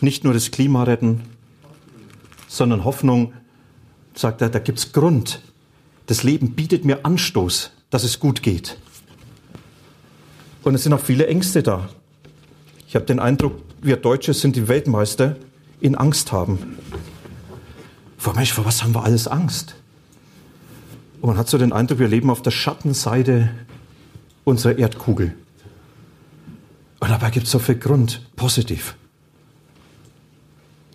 Nicht 0.00 0.24
nur 0.24 0.32
das 0.32 0.50
Klima 0.50 0.84
retten, 0.84 1.20
sondern 2.50 2.84
Hoffnung, 2.84 3.32
sagt 4.12 4.42
er, 4.42 4.50
da 4.50 4.58
gibt 4.58 4.80
es 4.80 4.92
Grund. 4.92 5.40
Das 6.06 6.24
Leben 6.24 6.56
bietet 6.56 6.84
mir 6.84 7.04
Anstoß, 7.04 7.70
dass 7.90 8.02
es 8.02 8.18
gut 8.18 8.42
geht. 8.42 8.76
Und 10.64 10.74
es 10.74 10.82
sind 10.82 10.92
auch 10.92 11.00
viele 11.00 11.28
Ängste 11.28 11.62
da. 11.62 11.88
Ich 12.88 12.96
habe 12.96 13.06
den 13.06 13.20
Eindruck, 13.20 13.62
wir 13.80 13.96
Deutsche 13.96 14.34
sind 14.34 14.56
die 14.56 14.66
Weltmeister 14.66 15.36
in 15.80 15.94
Angst 15.94 16.32
haben. 16.32 16.76
Vor 18.18 18.34
Mensch, 18.34 18.52
vor 18.52 18.64
was 18.64 18.82
haben 18.82 18.96
wir 18.96 19.04
alles 19.04 19.28
Angst? 19.28 19.76
Und 21.20 21.28
man 21.28 21.38
hat 21.38 21.48
so 21.48 21.56
den 21.56 21.72
Eindruck, 21.72 22.00
wir 22.00 22.08
leben 22.08 22.30
auf 22.30 22.42
der 22.42 22.50
Schattenseite 22.50 23.48
unserer 24.42 24.76
Erdkugel. 24.76 25.36
Und 26.98 27.10
dabei 27.10 27.30
gibt 27.30 27.46
es 27.46 27.52
so 27.52 27.60
viel 27.60 27.76
Grund, 27.76 28.26
positiv. 28.34 28.96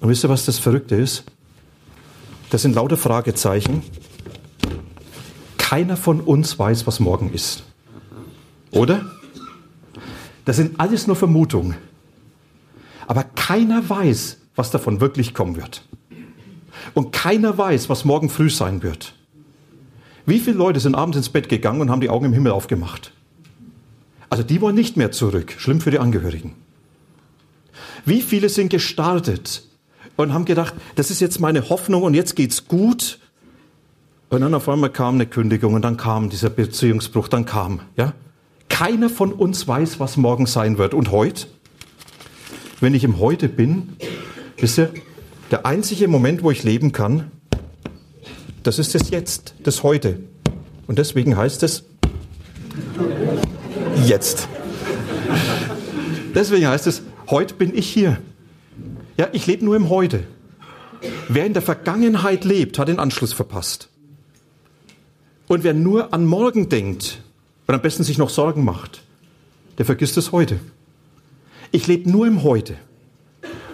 Und 0.02 0.10
wisst 0.10 0.26
ihr, 0.26 0.30
was 0.30 0.44
das 0.44 0.60
Verrückte 0.60 0.96
ist? 0.96 1.24
Das 2.50 2.62
sind 2.62 2.76
lauter 2.76 2.98
Fragezeichen. 2.98 3.84
Keiner 5.58 5.98
von 5.98 6.22
uns 6.22 6.58
weiß, 6.58 6.86
was 6.88 7.00
morgen 7.00 7.34
ist. 7.34 7.64
Oder? 8.72 9.06
Das 10.46 10.58
sind 10.58 10.80
alles 10.80 11.08
nur 11.08 11.16
Vermutungen. 11.16 11.76
Aber 13.08 13.24
keiner 13.24 13.88
weiß, 13.90 14.38
was 14.56 14.72
davon 14.72 15.02
wirklich 15.02 15.34
kommen 15.34 15.56
wird. 15.56 15.84
Und 16.94 17.12
keiner 17.12 17.58
weiß, 17.58 17.90
was 17.90 18.06
morgen 18.06 18.30
früh 18.30 18.50
sein 18.50 18.84
wird. 18.84 19.14
Wie 20.26 20.40
viele 20.40 20.58
Leute 20.58 20.80
sind 20.80 20.96
abends 20.96 21.18
ins 21.18 21.30
Bett 21.30 21.50
gegangen 21.50 21.82
und 21.82 21.90
haben 21.90 22.02
die 22.02 22.10
Augen 22.10 22.26
im 22.26 22.34
Himmel 22.34 22.52
aufgemacht? 22.52 23.12
Also 24.30 24.44
die 24.44 24.62
wollen 24.62 24.76
nicht 24.76 24.98
mehr 24.98 25.12
zurück. 25.12 25.56
Schlimm 25.58 25.82
für 25.82 25.92
die 25.92 26.00
Angehörigen. 26.00 26.56
Wie 28.06 28.22
viele 28.22 28.50
sind 28.50 28.70
gestartet 28.70 29.64
und 30.18 30.34
haben 30.34 30.46
gedacht, 30.46 30.74
das 30.96 31.12
ist 31.12 31.20
jetzt 31.20 31.40
meine 31.40 31.70
Hoffnung 31.70 32.04
und 32.04 32.14
jetzt 32.14 32.36
geht's 32.36 32.68
gut. 32.68 33.20
Und 34.30 34.42
dann 34.42 34.54
auf 34.54 34.68
einmal 34.68 34.90
kam 34.90 35.16
eine 35.16 35.26
Kündigung 35.26 35.74
und 35.74 35.84
dann 35.84 35.98
kam 35.98 36.30
dieser 36.30 36.50
Beziehungsbruch, 36.50 37.28
dann 37.28 37.46
kam, 37.46 37.82
ja. 37.96 38.14
Keiner 38.68 39.10
von 39.10 39.32
uns 39.32 39.68
weiß, 39.68 40.00
was 40.00 40.18
morgen 40.18 40.48
sein 40.48 40.78
wird. 40.78 40.94
Und 40.94 41.12
heute? 41.12 41.48
Wenn 42.82 42.94
ich 42.94 43.04
im 43.04 43.20
Heute 43.20 43.48
bin, 43.48 43.94
wisst 44.58 44.80
ihr, 44.80 44.92
der 45.52 45.66
einzige 45.66 46.08
Moment, 46.08 46.44
wo 46.44 46.52
ich 46.52 46.64
leben 46.64 46.92
kann, 46.92 47.32
das 48.64 48.80
ist 48.80 48.96
das 48.96 49.12
Jetzt, 49.12 49.54
das 49.64 49.84
Heute. 49.84 50.20
Und 50.88 50.98
deswegen 50.98 51.38
heißt 51.38 51.64
es 51.64 51.86
jetzt. 54.06 54.48
Deswegen 56.34 56.68
heißt 56.68 56.88
es, 56.88 57.02
heute 57.30 57.54
bin 57.54 57.76
ich 57.76 57.88
hier. 57.88 58.18
Ja, 59.18 59.30
ich 59.32 59.48
lebe 59.48 59.64
nur 59.64 59.76
im 59.76 59.90
Heute. 59.90 60.26
Wer 61.30 61.46
in 61.46 61.54
der 61.54 61.62
Vergangenheit 61.62 62.44
lebt, 62.44 62.78
hat 62.78 62.88
den 62.88 63.00
Anschluss 63.00 63.34
verpasst. 63.34 63.90
Und 65.48 65.64
wer 65.64 65.74
nur 65.74 66.14
an 66.14 66.26
morgen 66.26 66.70
denkt 66.70 67.22
und 67.68 67.76
am 67.76 67.82
besten 67.82 68.04
sich 68.04 68.18
noch 68.18 68.30
Sorgen 68.30 68.64
macht, 68.64 69.04
der 69.78 69.86
vergisst 69.86 70.18
es 70.18 70.32
heute. 70.32 70.60
Ich 71.72 71.88
lebe 71.88 72.10
nur 72.10 72.28
im 72.28 72.44
Heute. 72.44 72.76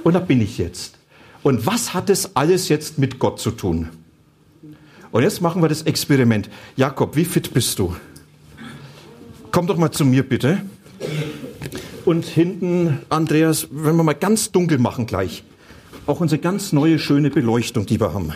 Und 0.04 0.14
da 0.14 0.20
bin 0.20 0.42
ich 0.42 0.58
jetzt. 0.58 0.98
Und 1.44 1.66
was 1.66 1.94
hat 1.94 2.10
es 2.10 2.36
alles 2.36 2.70
jetzt 2.70 2.98
mit 2.98 3.20
Gott 3.20 3.40
zu 3.40 3.52
tun? 3.52 3.90
Und 5.12 5.24
jetzt 5.24 5.42
machen 5.42 5.62
wir 5.62 5.70
das 5.70 5.84
Experiment. 5.84 6.50
Jakob, 6.76 7.16
wie 7.16 7.26
fit 7.26 7.54
bist 7.54 7.80
du? 7.80 7.96
Komm 9.52 9.68
doch 9.68 9.78
mal 9.78 9.92
zu 9.92 10.06
mir 10.06 10.28
bitte. 10.28 10.62
Und 12.06 12.26
hinten, 12.26 13.00
Andreas, 13.10 13.68
wenn 13.72 13.96
wir 13.96 14.04
mal 14.04 14.14
ganz 14.14 14.52
dunkel 14.52 14.78
machen 14.80 15.06
gleich. 15.06 15.44
Auch 16.08 16.20
unsere 16.20 16.42
ganz 16.42 16.74
neue, 16.74 16.98
schöne 16.98 17.30
Beleuchtung, 17.30 17.86
die 17.86 18.00
wir 18.00 18.14
haben. 18.14 18.34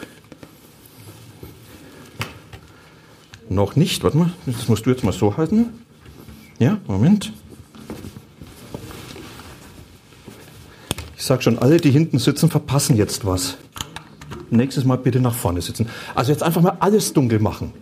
Noch 3.49 3.75
nicht, 3.75 4.03
warte 4.03 4.17
mal, 4.17 4.33
das 4.45 4.67
musst 4.67 4.85
du 4.85 4.91
jetzt 4.91 5.03
mal 5.03 5.11
so 5.11 5.37
halten. 5.37 5.67
Ja, 6.59 6.77
Moment. 6.87 7.31
Ich 11.17 11.23
sag 11.23 11.41
schon, 11.43 11.57
alle, 11.57 11.77
die 11.77 11.91
hinten 11.91 12.19
sitzen, 12.19 12.49
verpassen 12.49 12.95
jetzt 12.97 13.25
was. 13.25 13.57
Nächstes 14.51 14.85
Mal 14.85 14.97
bitte 14.97 15.19
nach 15.19 15.33
vorne 15.33 15.61
sitzen. 15.61 15.87
Also 16.13 16.31
jetzt 16.31 16.43
einfach 16.43 16.61
mal 16.61 16.77
alles 16.79 17.13
dunkel 17.13 17.39
machen. 17.39 17.73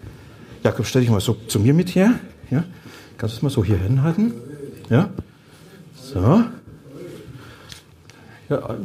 Jakob, 0.64 0.86
stell 0.86 1.02
dich 1.02 1.12
mal 1.12 1.20
so 1.20 1.36
zu 1.48 1.60
mir 1.60 1.74
mit 1.74 1.94
her. 1.94 2.20
Ja? 2.50 2.64
Kannst 3.18 3.36
du 3.36 3.38
es 3.38 3.44
mal 3.44 3.50
so 3.50 3.64
hier 3.64 3.78
hinhalten? 3.78 4.34
Ja? 4.90 5.10
So. 6.14 6.44
Ja, 8.50 8.76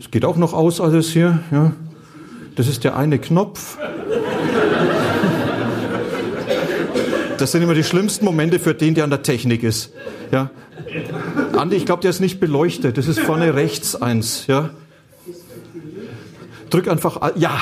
es 0.00 0.10
geht 0.10 0.24
auch 0.24 0.36
noch 0.36 0.52
aus 0.54 0.80
alles 0.80 1.10
hier. 1.10 1.40
Ja? 1.50 1.72
Das 2.56 2.66
ist 2.66 2.84
der 2.84 2.96
eine 2.96 3.18
Knopf. 3.18 3.76
Das 7.36 7.52
sind 7.52 7.62
immer 7.62 7.74
die 7.74 7.84
schlimmsten 7.84 8.24
Momente 8.24 8.58
für 8.58 8.74
den, 8.74 8.94
der 8.94 9.04
an 9.04 9.10
der 9.10 9.22
Technik 9.22 9.62
ist. 9.62 9.92
Ja? 10.30 10.50
Andi, 11.56 11.76
ich 11.76 11.84
glaube, 11.84 12.00
der 12.00 12.10
ist 12.10 12.20
nicht 12.20 12.40
beleuchtet. 12.40 12.96
Das 12.96 13.06
ist 13.06 13.20
vorne 13.20 13.54
rechts 13.54 13.94
eins. 13.96 14.46
Ja? 14.46 14.70
Drück 16.70 16.88
einfach. 16.88 17.36
Ja, 17.36 17.60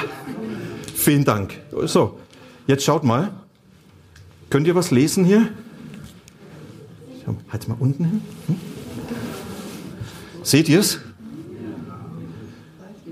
vielen 0.95 1.25
Dank. 1.25 1.54
So, 1.85 2.19
jetzt 2.66 2.85
schaut 2.85 3.02
mal. 3.02 3.31
Könnt 4.50 4.66
ihr 4.66 4.75
was 4.75 4.90
lesen 4.90 5.25
hier? 5.25 5.49
Halt 7.50 7.68
mal 7.68 7.76
unten 7.78 8.04
hin. 8.04 8.22
Hm? 8.46 8.56
Seht 10.42 10.68
ihr 10.68 10.80
es? 10.80 10.98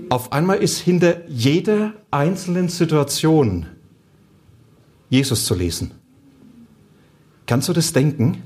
Auf 0.09 0.33
einmal 0.33 0.57
ist 0.57 0.79
hinter 0.79 1.27
jeder 1.29 1.93
einzelnen 2.11 2.67
Situation 2.67 3.65
Jesus 5.09 5.45
zu 5.45 5.55
lesen. 5.55 5.91
Kannst 7.45 7.69
du 7.69 7.73
das 7.73 7.93
denken? 7.93 8.43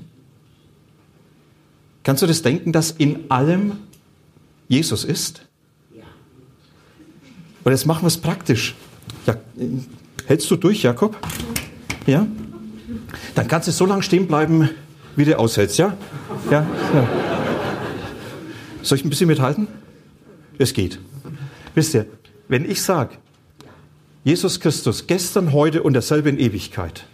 Kannst 2.04 2.22
du 2.22 2.26
das 2.26 2.42
denken, 2.42 2.72
dass 2.72 2.92
in 2.92 3.30
allem 3.30 3.78
Jesus 4.68 5.04
ist? 5.04 5.42
Und 7.64 7.72
jetzt 7.72 7.84
machen 7.84 8.02
wir 8.02 8.08
es 8.08 8.16
praktisch. 8.16 8.76
Ja, 9.26 9.36
hältst 10.26 10.48
du 10.52 10.54
durch, 10.54 10.84
Jakob? 10.84 11.16
Ja? 12.06 12.24
Dann 13.34 13.48
kannst 13.48 13.66
du 13.66 13.72
so 13.72 13.86
lange 13.86 14.04
stehen 14.04 14.28
bleiben, 14.28 14.70
wie 15.16 15.24
du 15.24 15.38
aushältst, 15.38 15.78
ja? 15.78 15.96
Ja? 16.50 16.66
ja. 16.94 17.08
Soll 18.82 18.98
ich 18.98 19.04
ein 19.04 19.10
bisschen 19.10 19.26
mithalten? 19.26 19.66
Es 20.58 20.72
geht. 20.72 20.98
Wisst 21.74 21.94
ihr, 21.94 22.06
wenn 22.48 22.70
ich 22.70 22.82
sage, 22.82 23.16
Jesus 24.24 24.60
Christus 24.60 25.06
gestern, 25.06 25.52
heute 25.52 25.82
und 25.82 25.94
derselbe 25.94 26.28
in 26.28 26.38
Ewigkeit, 26.38 27.06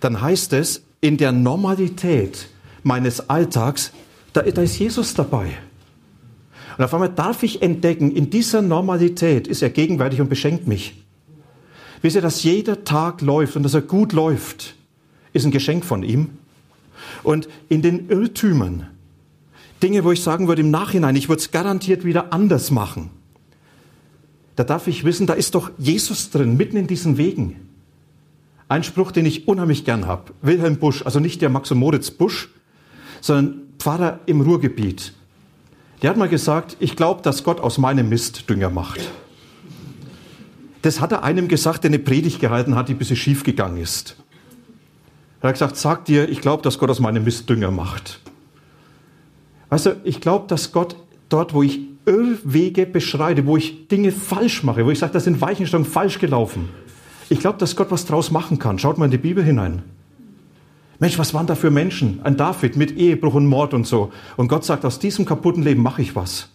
dann 0.00 0.20
heißt 0.20 0.52
es, 0.52 0.82
in 1.00 1.16
der 1.16 1.32
Normalität 1.32 2.48
meines 2.82 3.28
Alltags, 3.28 3.92
da, 4.32 4.42
da 4.42 4.62
ist 4.62 4.78
Jesus 4.78 5.14
dabei. 5.14 5.56
Und 6.76 6.84
auf 6.84 6.94
einmal 6.94 7.08
darf 7.08 7.42
ich 7.42 7.62
entdecken, 7.62 8.12
in 8.12 8.30
dieser 8.30 8.62
Normalität 8.62 9.48
ist 9.48 9.62
er 9.62 9.70
gegenwärtig 9.70 10.20
und 10.20 10.28
beschenkt 10.28 10.68
mich. 10.68 11.02
Wisst 12.02 12.16
ihr, 12.16 12.22
dass 12.22 12.44
jeder 12.44 12.84
Tag 12.84 13.20
läuft 13.20 13.56
und 13.56 13.64
dass 13.64 13.74
er 13.74 13.82
gut 13.82 14.12
läuft, 14.12 14.76
ist 15.32 15.44
ein 15.44 15.50
Geschenk 15.50 15.84
von 15.84 16.02
ihm. 16.02 16.38
Und 17.22 17.48
in 17.68 17.82
den 17.82 18.08
Irrtümern, 18.08 18.88
Dinge, 19.82 20.04
wo 20.04 20.12
ich 20.12 20.22
sagen 20.22 20.48
würde 20.48 20.62
im 20.62 20.70
Nachhinein, 20.70 21.16
ich 21.16 21.28
würde 21.28 21.40
es 21.40 21.50
garantiert 21.50 22.04
wieder 22.04 22.32
anders 22.32 22.70
machen, 22.70 23.10
da 24.56 24.64
darf 24.64 24.88
ich 24.88 25.04
wissen, 25.04 25.28
da 25.28 25.34
ist 25.34 25.54
doch 25.54 25.70
Jesus 25.78 26.30
drin, 26.30 26.56
mitten 26.56 26.76
in 26.76 26.88
diesen 26.88 27.16
Wegen. 27.16 27.68
Ein 28.68 28.82
Spruch, 28.82 29.12
den 29.12 29.24
ich 29.24 29.46
unheimlich 29.46 29.84
gern 29.84 30.06
habe. 30.06 30.32
Wilhelm 30.42 30.78
Busch, 30.78 31.06
also 31.06 31.20
nicht 31.20 31.40
der 31.40 31.48
Max 31.48 31.70
und 31.70 31.78
Moritz 31.78 32.10
Busch, 32.10 32.48
sondern 33.20 33.62
Pfarrer 33.78 34.18
im 34.26 34.40
Ruhrgebiet. 34.40 35.14
Der 36.02 36.10
hat 36.10 36.16
mal 36.16 36.28
gesagt, 36.28 36.76
ich 36.80 36.96
glaube, 36.96 37.22
dass 37.22 37.44
Gott 37.44 37.60
aus 37.60 37.78
meinem 37.78 38.08
Mist 38.08 38.50
Dünger 38.50 38.70
macht. 38.70 39.00
Das 40.82 41.00
hat 41.00 41.12
er 41.12 41.22
einem 41.22 41.48
gesagt, 41.48 41.84
der 41.84 41.90
eine 41.90 41.98
Predigt 41.98 42.40
gehalten 42.40 42.74
hat, 42.74 42.88
die 42.88 42.94
ein 42.94 42.98
bisschen 42.98 43.16
schief 43.16 43.42
gegangen 43.42 43.78
ist. 43.78 44.16
Er 45.40 45.48
hat 45.48 45.54
gesagt, 45.54 45.76
sag 45.76 46.04
dir, 46.04 46.28
ich 46.28 46.40
glaube, 46.40 46.62
dass 46.62 46.78
Gott 46.78 46.90
aus 46.90 47.00
meinem 47.00 47.24
Mist 47.24 47.48
Dünger 47.48 47.70
macht. 47.70 48.20
Weißt 49.68 49.86
du, 49.86 49.96
ich 50.04 50.20
glaube, 50.20 50.46
dass 50.48 50.72
Gott 50.72 50.96
dort, 51.28 51.54
wo 51.54 51.62
ich 51.62 51.80
Irrwege 52.06 52.86
beschreite, 52.86 53.46
wo 53.46 53.56
ich 53.56 53.88
Dinge 53.88 54.12
falsch 54.12 54.62
mache, 54.62 54.84
wo 54.84 54.90
ich 54.90 54.98
sage, 54.98 55.12
da 55.12 55.20
sind 55.20 55.40
Weichenstellungen 55.40 55.90
falsch 55.90 56.18
gelaufen. 56.18 56.70
Ich 57.28 57.40
glaube, 57.40 57.58
dass 57.58 57.76
Gott 57.76 57.90
was 57.90 58.06
draus 58.06 58.30
machen 58.30 58.58
kann. 58.58 58.78
Schaut 58.78 58.98
mal 58.98 59.04
in 59.04 59.10
die 59.10 59.18
Bibel 59.18 59.44
hinein. 59.44 59.82
Mensch, 60.98 61.18
was 61.18 61.34
waren 61.34 61.46
da 61.46 61.54
für 61.54 61.70
Menschen? 61.70 62.20
Ein 62.24 62.36
David 62.36 62.76
mit 62.76 62.96
Ehebruch 62.96 63.34
und 63.34 63.46
Mord 63.46 63.74
und 63.74 63.86
so. 63.86 64.10
Und 64.36 64.48
Gott 64.48 64.64
sagt, 64.64 64.84
aus 64.84 64.98
diesem 64.98 65.26
kaputten 65.26 65.62
Leben 65.62 65.82
mache 65.82 66.02
ich 66.02 66.16
was. 66.16 66.48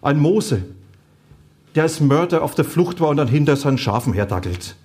Ein 0.00 0.18
Mose, 0.18 0.62
der 1.74 1.82
als 1.82 2.00
Mörder 2.00 2.42
auf 2.42 2.54
der 2.54 2.64
Flucht 2.64 3.00
war 3.00 3.08
und 3.08 3.18
dann 3.18 3.28
hinter 3.28 3.56
seinen 3.56 3.76
Schafen 3.76 4.14
herdackelt. 4.14 4.76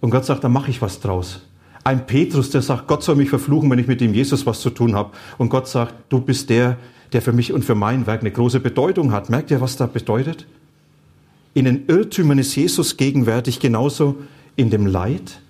Und 0.00 0.10
Gott 0.10 0.24
sagt, 0.24 0.44
da 0.44 0.48
mache 0.48 0.70
ich 0.70 0.80
was 0.80 1.00
draus. 1.00 1.42
Ein 1.84 2.06
Petrus, 2.06 2.50
der 2.50 2.62
sagt, 2.62 2.88
Gott 2.88 3.02
soll 3.02 3.16
mich 3.16 3.28
verfluchen, 3.28 3.70
wenn 3.70 3.78
ich 3.78 3.86
mit 3.86 4.00
dem 4.00 4.14
Jesus 4.14 4.46
was 4.46 4.60
zu 4.60 4.70
tun 4.70 4.94
habe. 4.94 5.10
Und 5.38 5.50
Gott 5.50 5.68
sagt, 5.68 5.94
du 6.08 6.20
bist 6.20 6.50
der, 6.50 6.78
der 7.12 7.22
für 7.22 7.32
mich 7.32 7.52
und 7.52 7.64
für 7.64 7.74
mein 7.74 8.06
Werk 8.06 8.22
eine 8.22 8.30
große 8.30 8.60
Bedeutung 8.60 9.12
hat. 9.12 9.28
Merkt 9.30 9.50
ihr, 9.50 9.60
was 9.60 9.76
da 9.76 9.86
bedeutet? 9.86 10.46
In 11.52 11.66
den 11.66 11.86
Irrtümern 11.86 12.38
ist 12.38 12.56
Jesus 12.56 12.96
gegenwärtig 12.96 13.60
genauso 13.60 14.16
in 14.56 14.70
dem 14.70 14.86
Leid, 14.86 15.40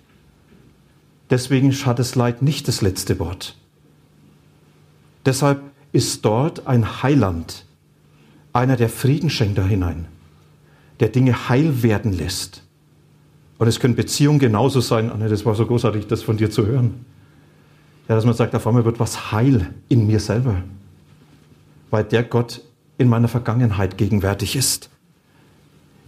Deswegen 1.31 1.73
hat 1.73 1.99
das 1.99 2.14
Leid 2.14 2.42
nicht 2.42 2.68
das 2.68 2.83
letzte 2.83 3.18
Wort. 3.18 3.57
Deshalb 5.25 5.62
ist 5.92 6.25
dort 6.25 6.66
ein 6.66 7.03
Heiland, 7.03 7.64
einer, 8.53 8.77
der 8.77 8.88
Frieden 8.88 9.31
schenkt 9.31 9.59
da 9.59 9.64
hinein, 9.64 10.07
der 11.01 11.09
Dinge 11.09 11.49
heil 11.49 11.83
werden 11.83 12.12
lässt. 12.12 12.62
Und 13.59 13.69
es 13.69 13.79
können 13.79 13.95
Beziehungen 13.95 14.38
genauso 14.38 14.81
sein. 14.81 15.11
Anne, 15.11 15.29
das 15.29 15.45
war 15.45 15.55
so 15.55 15.67
großartig, 15.67 16.07
das 16.07 16.23
von 16.23 16.37
dir 16.37 16.51
zu 16.51 16.67
hören. 16.67 17.05
Ja, 18.09 18.14
dass 18.14 18.25
man 18.25 18.35
sagt, 18.35 18.55
auf 18.55 18.67
einmal 18.67 18.85
wird 18.85 19.01
was 19.01 19.33
heil 19.33 19.73
in 19.88 20.07
mir 20.07 20.21
selber, 20.21 20.62
weil 21.90 22.05
der 22.05 22.23
Gott 22.23 22.62
in 22.99 23.09
meiner 23.09 23.29
Vergangenheit 23.29 23.97
gegenwärtig 23.97 24.57
ist. 24.57 24.90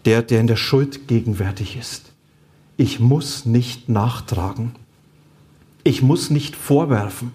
Der, 0.05 0.23
der 0.23 0.41
in 0.41 0.47
der 0.47 0.57
Schuld 0.57 1.09
gegenwärtig 1.09 1.77
ist. 1.77 2.13
Ich 2.77 3.01
muss 3.01 3.47
nicht 3.47 3.89
nachtragen. 3.89 4.73
Ich 5.83 6.03
muss 6.03 6.31
nicht 6.31 6.55
vorwerfen. 6.55 7.33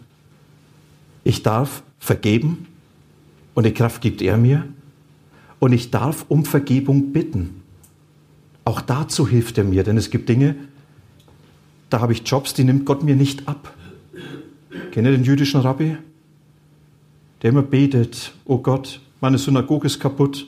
Ich 1.23 1.43
darf 1.43 1.83
vergeben 1.99 2.67
und 3.53 3.65
die 3.65 3.73
Kraft 3.73 4.01
gibt 4.01 4.21
er 4.21 4.37
mir. 4.37 4.67
Und 5.59 5.73
ich 5.73 5.91
darf 5.91 6.25
um 6.29 6.45
Vergebung 6.45 7.11
bitten. 7.11 7.60
Auch 8.71 8.79
dazu 8.79 9.27
hilft 9.27 9.57
er 9.57 9.65
mir, 9.65 9.83
denn 9.83 9.97
es 9.97 10.11
gibt 10.11 10.29
Dinge, 10.29 10.55
da 11.89 11.99
habe 11.99 12.13
ich 12.13 12.21
Jobs, 12.25 12.53
die 12.53 12.63
nimmt 12.63 12.85
Gott 12.85 13.03
mir 13.03 13.17
nicht 13.17 13.45
ab. 13.49 13.73
Kennt 14.91 15.05
ihr 15.05 15.11
den 15.11 15.25
jüdischen 15.25 15.59
Rabbi? 15.59 15.97
Der 17.41 17.49
immer 17.49 17.63
betet, 17.63 18.31
oh 18.45 18.59
Gott, 18.59 19.01
meine 19.19 19.37
Synagoge 19.37 19.87
ist 19.87 19.99
kaputt, 19.99 20.47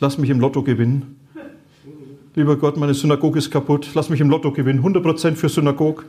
lass 0.00 0.18
mich 0.18 0.28
im 0.28 0.40
Lotto 0.40 0.64
gewinnen. 0.64 1.20
Lieber 2.34 2.56
Gott, 2.56 2.78
meine 2.78 2.94
Synagoge 2.94 3.38
ist 3.38 3.52
kaputt, 3.52 3.90
lass 3.94 4.10
mich 4.10 4.20
im 4.20 4.28
Lotto 4.28 4.50
gewinnen, 4.50 4.82
100% 4.82 5.36
für 5.36 5.48
Synagog. 5.48 6.04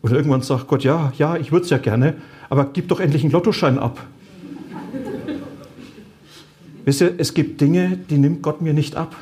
Und 0.00 0.10
irgendwann 0.10 0.40
sagt 0.40 0.68
Gott, 0.68 0.84
ja, 0.84 1.12
ja, 1.18 1.36
ich 1.36 1.52
würde 1.52 1.64
es 1.64 1.70
ja 1.70 1.76
gerne, 1.76 2.14
aber 2.48 2.64
gib 2.72 2.88
doch 2.88 3.00
endlich 3.00 3.24
einen 3.24 3.32
Lottoschein 3.32 3.78
ab. 3.78 4.02
Wisst 6.86 7.02
ihr, 7.02 7.12
es 7.18 7.34
gibt 7.34 7.60
Dinge, 7.60 7.98
die 8.08 8.16
nimmt 8.16 8.40
Gott 8.40 8.62
mir 8.62 8.72
nicht 8.72 8.96
ab. 8.96 9.14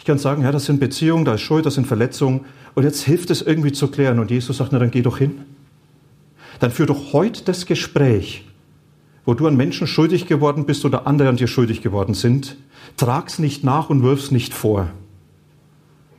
Ich 0.00 0.06
kann 0.06 0.16
sagen, 0.16 0.42
ja, 0.42 0.50
das 0.50 0.64
sind 0.64 0.80
Beziehungen, 0.80 1.26
da 1.26 1.34
ist 1.34 1.42
Schuld, 1.42 1.66
das 1.66 1.74
sind 1.74 1.86
Verletzungen. 1.86 2.46
Und 2.74 2.84
jetzt 2.84 3.02
hilft 3.02 3.30
es 3.30 3.42
irgendwie 3.42 3.70
zu 3.70 3.88
klären. 3.88 4.18
Und 4.18 4.30
Jesus 4.30 4.56
sagt, 4.56 4.72
na 4.72 4.78
dann 4.78 4.90
geh 4.90 5.02
doch 5.02 5.18
hin. 5.18 5.42
Dann 6.58 6.70
führ 6.70 6.86
doch 6.86 7.12
heute 7.12 7.44
das 7.44 7.66
Gespräch, 7.66 8.46
wo 9.26 9.34
du 9.34 9.46
an 9.46 9.58
Menschen 9.58 9.86
schuldig 9.86 10.26
geworden 10.26 10.64
bist 10.64 10.86
oder 10.86 11.06
andere 11.06 11.28
an 11.28 11.36
dir 11.36 11.48
schuldig 11.48 11.82
geworden 11.82 12.14
sind, 12.14 12.56
trag's 12.96 13.38
nicht 13.38 13.62
nach 13.62 13.90
und 13.90 14.02
wirf's 14.02 14.30
nicht 14.30 14.54
vor, 14.54 14.88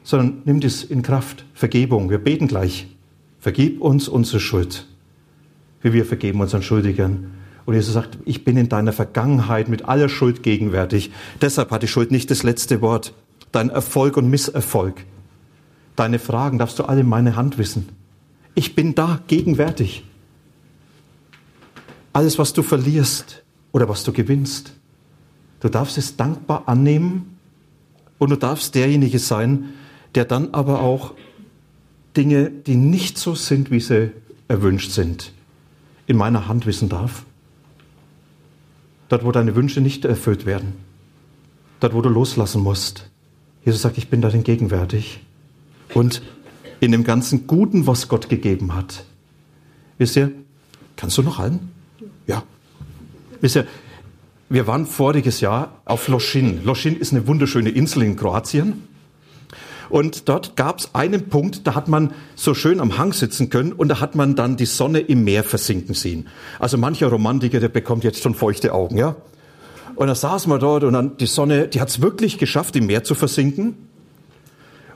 sondern 0.03 0.43
nimm 0.45 0.59
das 0.59 0.83
in 0.83 1.01
Kraft. 1.01 1.43
Vergebung. 1.55 2.11
Wir 2.11 2.19
beten 2.19 2.47
gleich. 2.47 2.85
Vergib 3.39 3.81
uns 3.81 4.07
unsere 4.07 4.39
Schuld, 4.39 4.85
wie 5.81 5.91
wir 5.93 6.05
vergeben 6.05 6.39
unseren 6.39 6.61
Schuldigern. 6.61 7.31
Und 7.65 7.73
Jesus 7.73 7.95
sagt, 7.95 8.19
ich 8.25 8.43
bin 8.43 8.57
in 8.57 8.69
deiner 8.69 8.93
Vergangenheit 8.93 9.69
mit 9.69 9.85
aller 9.85 10.07
Schuld 10.07 10.43
gegenwärtig. 10.43 11.11
Deshalb 11.41 11.71
hat 11.71 11.81
die 11.81 11.87
Schuld 11.87 12.11
nicht 12.11 12.29
das 12.29 12.43
letzte 12.43 12.81
Wort. 12.81 13.15
Dein 13.51 13.69
Erfolg 13.69 14.17
und 14.17 14.29
Misserfolg. 14.29 15.05
Deine 15.95 16.19
Fragen 16.19 16.57
darfst 16.57 16.79
du 16.79 16.83
alle 16.83 17.01
in 17.01 17.09
meine 17.09 17.35
Hand 17.35 17.57
wissen. 17.57 17.89
Ich 18.55 18.75
bin 18.75 18.95
da 18.95 19.19
gegenwärtig. 19.27 20.03
Alles, 22.13 22.39
was 22.39 22.53
du 22.53 22.63
verlierst 22.63 23.43
oder 23.71 23.87
was 23.87 24.03
du 24.03 24.11
gewinnst, 24.11 24.73
du 25.59 25.69
darfst 25.69 25.97
es 25.97 26.17
dankbar 26.17 26.63
annehmen 26.67 27.37
und 28.17 28.29
du 28.29 28.35
darfst 28.35 28.75
derjenige 28.75 29.19
sein, 29.19 29.69
der 30.15 30.25
dann 30.25 30.53
aber 30.53 30.81
auch 30.81 31.13
Dinge, 32.17 32.49
die 32.49 32.75
nicht 32.75 33.17
so 33.17 33.35
sind, 33.35 33.71
wie 33.71 33.79
sie 33.79 34.11
erwünscht 34.47 34.91
sind, 34.91 35.31
in 36.07 36.17
meiner 36.17 36.47
Hand 36.47 36.65
wissen 36.65 36.89
darf. 36.89 37.25
Dort, 39.07 39.25
wo 39.25 39.31
deine 39.31 39.55
Wünsche 39.55 39.81
nicht 39.81 40.05
erfüllt 40.05 40.45
werden. 40.45 40.73
Dort, 41.79 41.93
wo 41.93 42.01
du 42.01 42.09
loslassen 42.09 42.63
musst. 42.63 43.11
Jesus 43.65 43.82
sagt, 43.82 43.97
ich 43.97 44.10
bin 44.10 44.21
darin 44.21 44.43
gegenwärtig. 44.43 45.19
Und 45.93 46.21
in 46.80 46.91
dem 46.91 47.04
ganzen 47.04 47.47
Guten, 47.47 47.86
was 47.88 48.08
Gott 48.08 48.30
gegeben 48.30 48.74
hat. 48.74 49.06
Wisst 49.97 50.15
ihr, 50.15 50.32
kannst 50.95 51.17
du 51.17 51.21
noch 51.21 51.38
halten? 51.38 51.71
Ja. 52.26 52.43
Wisst 53.39 53.56
ihr, 53.56 53.67
wir 54.50 54.67
waren 54.67 54.86
voriges 54.86 55.41
Jahr 55.41 55.80
auf 55.86 56.08
Loschin. 56.08 56.63
Loschin 56.65 56.97
ist 56.97 57.13
eine 57.13 57.28
wunderschöne 57.28 57.69
Insel 57.69 58.04
in 58.04 58.15
Kroatien. 58.15 58.84
Und 59.89 60.30
dort 60.30 60.56
gab 60.56 60.80
es 60.80 60.95
einen 60.95 61.28
Punkt, 61.28 61.67
da 61.67 61.76
hat 61.76 61.88
man 61.88 62.13
so 62.36 62.54
schön 62.54 62.80
am 62.80 62.97
Hang 62.97 63.13
sitzen 63.13 63.50
können 63.50 63.74
und 63.74 63.89
da 63.89 64.00
hat 64.00 64.15
man 64.15 64.36
dann 64.36 64.56
die 64.56 64.65
Sonne 64.65 65.00
im 65.00 65.24
Meer 65.26 65.43
versinken 65.43 65.93
sehen. 65.93 66.28
Also 66.60 66.78
mancher 66.78 67.08
Romantiker, 67.08 67.60
der 67.60 67.67
bekommt 67.67 68.06
jetzt 68.06 68.24
schon 68.24 68.34
feuchte 68.34 68.74
Augen, 68.74 68.97
ja. 68.97 69.15
Und 69.95 70.08
da 70.08 70.15
saßen 70.15 70.51
wir 70.51 70.60
dort 70.60 70.84
und 70.84 70.93
dann 70.93 71.17
die 71.17 71.25
Sonne, 71.25 71.67
die 71.67 71.82
hat 71.82 71.89
es 71.89 72.01
wirklich 72.01 72.38
geschafft, 72.38 72.75
im 72.75 72.88
Meer 72.88 73.04
zu 73.04 73.15
versinken. 73.15 73.75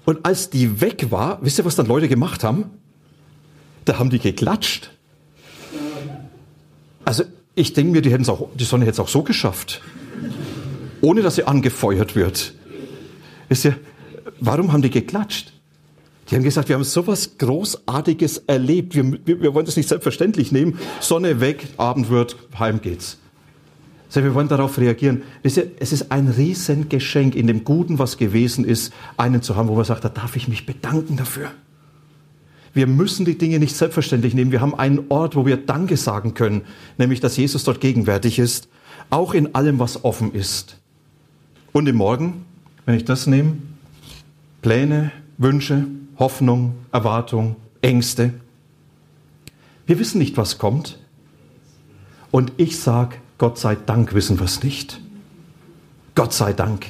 Und 0.05 0.25
als 0.25 0.49
die 0.49 0.81
weg 0.81 1.07
war, 1.09 1.39
wisst 1.41 1.57
ihr, 1.57 1.65
was 1.65 1.75
dann 1.75 1.87
Leute 1.87 2.07
gemacht 2.07 2.43
haben? 2.43 2.69
Da 3.85 3.99
haben 3.99 4.09
die 4.09 4.19
geklatscht. 4.19 4.91
Also 7.03 7.23
ich 7.55 7.73
denke 7.73 7.91
mir, 7.91 8.01
die, 8.01 8.29
auch, 8.29 8.49
die 8.55 8.63
Sonne 8.63 8.85
hätte 8.85 8.93
es 8.93 8.99
auch 8.99 9.07
so 9.07 9.23
geschafft, 9.23 9.81
ohne 11.01 11.21
dass 11.21 11.35
sie 11.35 11.45
angefeuert 11.45 12.15
wird. 12.15 12.53
Wisst 13.47 13.65
ihr, 13.65 13.77
warum 14.39 14.73
haben 14.73 14.81
die 14.81 14.89
geklatscht? 14.89 15.53
Die 16.29 16.35
haben 16.35 16.43
gesagt, 16.43 16.69
wir 16.69 16.75
haben 16.75 16.83
sowas 16.83 17.37
Großartiges 17.37 18.39
erlebt. 18.47 18.95
Wir, 18.95 19.19
wir, 19.25 19.41
wir 19.41 19.53
wollen 19.53 19.67
das 19.67 19.77
nicht 19.77 19.87
selbstverständlich 19.87 20.51
nehmen. 20.51 20.79
Sonne 20.99 21.39
weg, 21.39 21.67
Abend 21.77 22.09
wird, 22.09 22.35
heim 22.57 22.81
geht's. 22.81 23.19
Also 24.15 24.23
wir 24.23 24.33
wollen 24.33 24.47
darauf 24.47 24.77
reagieren. 24.77 25.23
Wisst 25.43 25.57
ihr, 25.57 25.71
es 25.77 25.91
ist 25.91 26.09
ein 26.09 26.29
Riesengeschenk 26.29 27.35
in 27.35 27.47
dem 27.47 27.65
Guten, 27.65 27.99
was 27.99 28.15
gewesen 28.15 28.63
ist, 28.63 28.93
einen 29.17 29.41
zu 29.41 29.57
haben, 29.57 29.67
wo 29.67 29.75
man 29.75 29.83
sagt, 29.83 30.05
da 30.05 30.09
darf 30.09 30.37
ich 30.37 30.47
mich 30.47 30.65
bedanken 30.65 31.17
dafür. 31.17 31.51
Wir 32.73 32.87
müssen 32.87 33.25
die 33.25 33.37
Dinge 33.37 33.59
nicht 33.59 33.75
selbstverständlich 33.75 34.33
nehmen. 34.33 34.53
Wir 34.53 34.61
haben 34.61 34.73
einen 34.73 35.07
Ort, 35.09 35.35
wo 35.35 35.45
wir 35.45 35.57
Danke 35.57 35.97
sagen 35.97 36.33
können, 36.33 36.61
nämlich 36.97 37.19
dass 37.19 37.35
Jesus 37.35 37.65
dort 37.65 37.81
gegenwärtig 37.81 38.39
ist, 38.39 38.69
auch 39.09 39.33
in 39.33 39.53
allem, 39.53 39.79
was 39.79 40.05
offen 40.05 40.33
ist. 40.33 40.77
Und 41.73 41.85
im 41.89 41.97
Morgen, 41.97 42.45
wenn 42.85 42.95
ich 42.95 43.03
das 43.03 43.27
nehme, 43.27 43.57
Pläne, 44.61 45.11
Wünsche, 45.37 45.87
Hoffnung, 46.17 46.75
Erwartung, 46.93 47.57
Ängste. 47.81 48.33
Wir 49.85 49.99
wissen 49.99 50.19
nicht, 50.19 50.37
was 50.37 50.57
kommt. 50.57 50.99
Und 52.31 52.53
ich 52.55 52.79
sage, 52.79 53.17
Gott 53.37 53.57
sei 53.57 53.75
Dank 53.75 54.13
wissen 54.13 54.39
wir 54.39 54.45
es 54.45 54.63
nicht. 54.63 55.01
Gott 56.15 56.33
sei 56.33 56.53
Dank. 56.53 56.85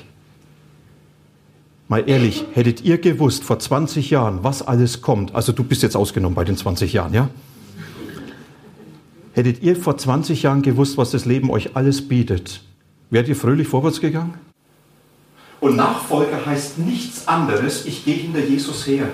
Mal 1.87 2.07
ehrlich, 2.07 2.45
hättet 2.53 2.81
ihr 2.81 2.97
gewusst 2.97 3.43
vor 3.43 3.59
20 3.59 4.09
Jahren, 4.09 4.43
was 4.43 4.61
alles 4.61 5.01
kommt, 5.01 5.35
also 5.35 5.51
du 5.51 5.63
bist 5.63 5.83
jetzt 5.83 5.95
ausgenommen 5.95 6.35
bei 6.35 6.43
den 6.43 6.57
20 6.57 6.93
Jahren, 6.93 7.13
ja? 7.13 7.29
Hättet 9.33 9.61
ihr 9.61 9.75
vor 9.75 9.97
20 9.97 10.43
Jahren 10.43 10.61
gewusst, 10.61 10.97
was 10.97 11.11
das 11.11 11.25
Leben 11.25 11.51
euch 11.51 11.75
alles 11.75 12.07
bietet, 12.07 12.61
wärt 13.09 13.27
ihr 13.27 13.35
fröhlich 13.35 13.67
vorwärts 13.67 14.01
gegangen? 14.01 14.35
Und 15.59 15.75
Nachfolger 15.75 16.45
heißt 16.45 16.79
nichts 16.79 17.27
anderes, 17.27 17.85
ich 17.85 18.05
gehe 18.05 18.15
hinter 18.15 18.39
Jesus 18.39 18.87
her. 18.87 19.09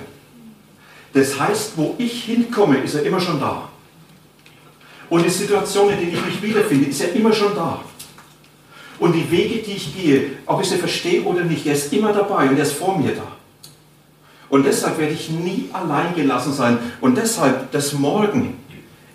Das 1.14 1.40
heißt, 1.40 1.74
wo 1.76 1.96
ich 1.98 2.24
hinkomme, 2.24 2.78
ist 2.78 2.96
er 2.96 3.04
immer 3.04 3.20
schon 3.20 3.40
da. 3.40 3.71
Und 5.12 5.26
die 5.26 5.30
Situation, 5.30 5.92
in 5.92 6.00
der 6.00 6.08
ich 6.08 6.26
mich 6.26 6.42
wiederfinde, 6.42 6.86
ist 6.90 7.02
er 7.02 7.12
immer 7.14 7.34
schon 7.34 7.54
da. 7.54 7.82
Und 8.98 9.12
die 9.12 9.30
Wege, 9.30 9.62
die 9.62 9.74
ich 9.74 9.94
gehe, 9.94 10.38
ob 10.46 10.62
ich 10.62 10.70
sie 10.70 10.78
verstehe 10.78 11.22
oder 11.24 11.44
nicht, 11.44 11.66
er 11.66 11.74
ist 11.74 11.92
immer 11.92 12.14
dabei 12.14 12.48
und 12.48 12.56
er 12.56 12.64
ist 12.64 12.72
vor 12.72 12.98
mir 12.98 13.14
da. 13.14 13.28
Und 14.48 14.66
deshalb 14.66 14.98
werde 15.00 15.12
ich 15.12 15.30
nie 15.30 15.70
allein 15.74 16.16
gelassen 16.16 16.54
sein. 16.54 16.80
Und 17.02 17.18
deshalb 17.18 17.74
das 17.74 17.92
Morgen, 17.92 18.58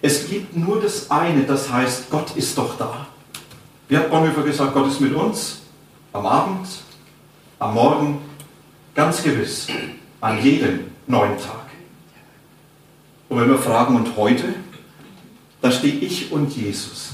es 0.03 0.29
gibt 0.29 0.55
nur 0.55 0.83
das 0.83 1.11
eine, 1.11 1.45
das 1.45 1.73
heißt, 1.73 2.11
Gott 2.11 2.37
ist 2.37 2.59
doch 2.59 2.77
da. 2.77 3.07
Wie 3.89 3.97
hat 3.97 4.11
Bonhoeffer 4.11 4.43
gesagt, 4.43 4.75
Gott 4.75 4.89
ist 4.89 5.01
mit 5.01 5.15
uns 5.15 5.63
am 6.13 6.27
Abend, 6.27 6.69
am 7.59 7.73
Morgen, 7.73 8.19
ganz 8.95 9.23
gewiss, 9.23 9.69
an 10.21 10.43
jedem 10.43 10.91
neuen 11.07 11.39
Tag. 11.39 11.71
Und 13.31 13.41
wenn 13.41 13.49
wir 13.49 13.59
fragen, 13.59 13.97
und 13.97 14.15
heute, 14.15 14.57
da 15.61 15.71
stehe 15.71 15.95
ich 15.95 16.31
und 16.33 16.55
Jesus. 16.57 17.11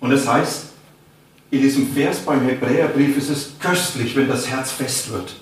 Und 0.00 0.10
das 0.10 0.26
heißt, 0.26 0.66
in 1.50 1.60
diesem 1.60 1.92
Vers 1.92 2.18
beim 2.18 2.42
Hebräerbrief 2.42 3.16
ist 3.16 3.30
es 3.30 3.50
köstlich, 3.58 4.16
wenn 4.16 4.28
das 4.28 4.48
Herz 4.48 4.72
fest 4.72 5.10
wird. 5.10 5.34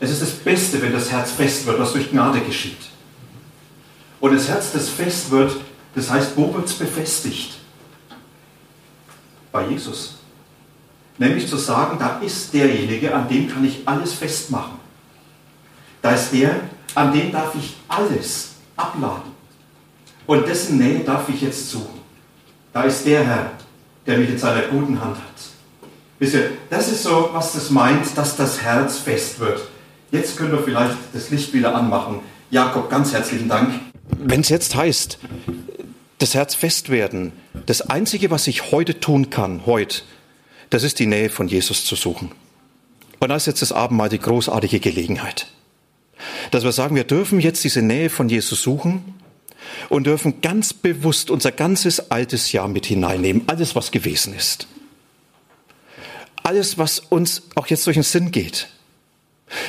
Es 0.00 0.10
ist 0.10 0.22
das 0.22 0.30
Beste, 0.30 0.80
wenn 0.80 0.92
das 0.92 1.10
Herz 1.10 1.32
fest 1.32 1.66
wird, 1.66 1.78
was 1.78 1.92
durch 1.92 2.10
Gnade 2.10 2.40
geschieht. 2.40 2.78
Und 4.20 4.34
das 4.34 4.48
Herz, 4.48 4.72
das 4.72 4.88
fest 4.88 5.30
wird, 5.30 5.56
das 5.94 6.10
heißt, 6.10 6.36
wo 6.36 6.52
wird 6.54 6.66
es 6.66 6.74
befestigt? 6.74 7.58
Bei 9.52 9.66
Jesus. 9.66 10.18
Nämlich 11.18 11.48
zu 11.48 11.56
sagen, 11.56 11.98
da 11.98 12.20
ist 12.20 12.54
derjenige, 12.54 13.14
an 13.14 13.28
dem 13.28 13.48
kann 13.48 13.64
ich 13.64 13.86
alles 13.86 14.12
festmachen. 14.12 14.78
Da 16.00 16.12
ist 16.12 16.32
der, 16.32 16.60
an 16.94 17.12
dem 17.12 17.32
darf 17.32 17.54
ich 17.56 17.76
alles 17.88 18.50
abladen. 18.76 19.37
Und 20.28 20.46
dessen 20.46 20.76
Nähe 20.76 21.00
darf 21.00 21.26
ich 21.30 21.40
jetzt 21.40 21.70
suchen. 21.70 22.02
Da 22.74 22.82
ist 22.82 23.06
der 23.06 23.24
Herr, 23.24 23.50
der 24.06 24.18
mich 24.18 24.28
in 24.28 24.36
seiner 24.36 24.60
guten 24.68 25.00
Hand 25.00 25.16
hat. 25.16 25.24
Wisst 26.18 26.34
ihr, 26.34 26.50
das 26.68 26.92
ist 26.92 27.02
so, 27.02 27.30
was 27.32 27.54
das 27.54 27.70
meint, 27.70 28.06
dass 28.14 28.36
das 28.36 28.60
Herz 28.60 28.98
fest 28.98 29.40
wird. 29.40 29.66
Jetzt 30.10 30.36
können 30.36 30.52
wir 30.52 30.62
vielleicht 30.62 30.96
das 31.14 31.30
Licht 31.30 31.54
wieder 31.54 31.74
anmachen. 31.74 32.20
Jakob, 32.50 32.90
ganz 32.90 33.14
herzlichen 33.14 33.48
Dank. 33.48 33.72
Wenn 34.18 34.42
es 34.42 34.50
jetzt 34.50 34.76
heißt, 34.76 35.18
das 36.18 36.34
Herz 36.34 36.54
fest 36.54 36.90
werden, 36.90 37.32
das 37.64 37.80
Einzige, 37.80 38.30
was 38.30 38.46
ich 38.48 38.70
heute 38.70 39.00
tun 39.00 39.30
kann, 39.30 39.62
heute, 39.64 40.02
das 40.68 40.82
ist 40.82 40.98
die 40.98 41.06
Nähe 41.06 41.30
von 41.30 41.48
Jesus 41.48 41.86
zu 41.86 41.96
suchen. 41.96 42.32
Und 43.18 43.30
da 43.30 43.36
ist 43.36 43.46
jetzt 43.46 43.62
das 43.62 43.72
Abendmahl 43.72 44.10
die 44.10 44.18
großartige 44.18 44.78
Gelegenheit. 44.78 45.46
Dass 46.50 46.64
wir 46.64 46.72
sagen, 46.72 46.96
wir 46.96 47.04
dürfen 47.04 47.40
jetzt 47.40 47.64
diese 47.64 47.80
Nähe 47.80 48.10
von 48.10 48.28
Jesus 48.28 48.60
suchen 48.60 49.14
und 49.88 50.06
dürfen 50.06 50.40
ganz 50.40 50.72
bewusst 50.72 51.30
unser 51.30 51.52
ganzes 51.52 52.10
altes 52.10 52.52
Jahr 52.52 52.68
mit 52.68 52.86
hineinnehmen, 52.86 53.42
alles, 53.46 53.74
was 53.74 53.90
gewesen 53.90 54.34
ist. 54.34 54.68
Alles, 56.42 56.78
was 56.78 57.00
uns 57.00 57.42
auch 57.54 57.66
jetzt 57.66 57.86
durch 57.86 57.96
den 57.96 58.02
Sinn 58.02 58.30
geht. 58.30 58.68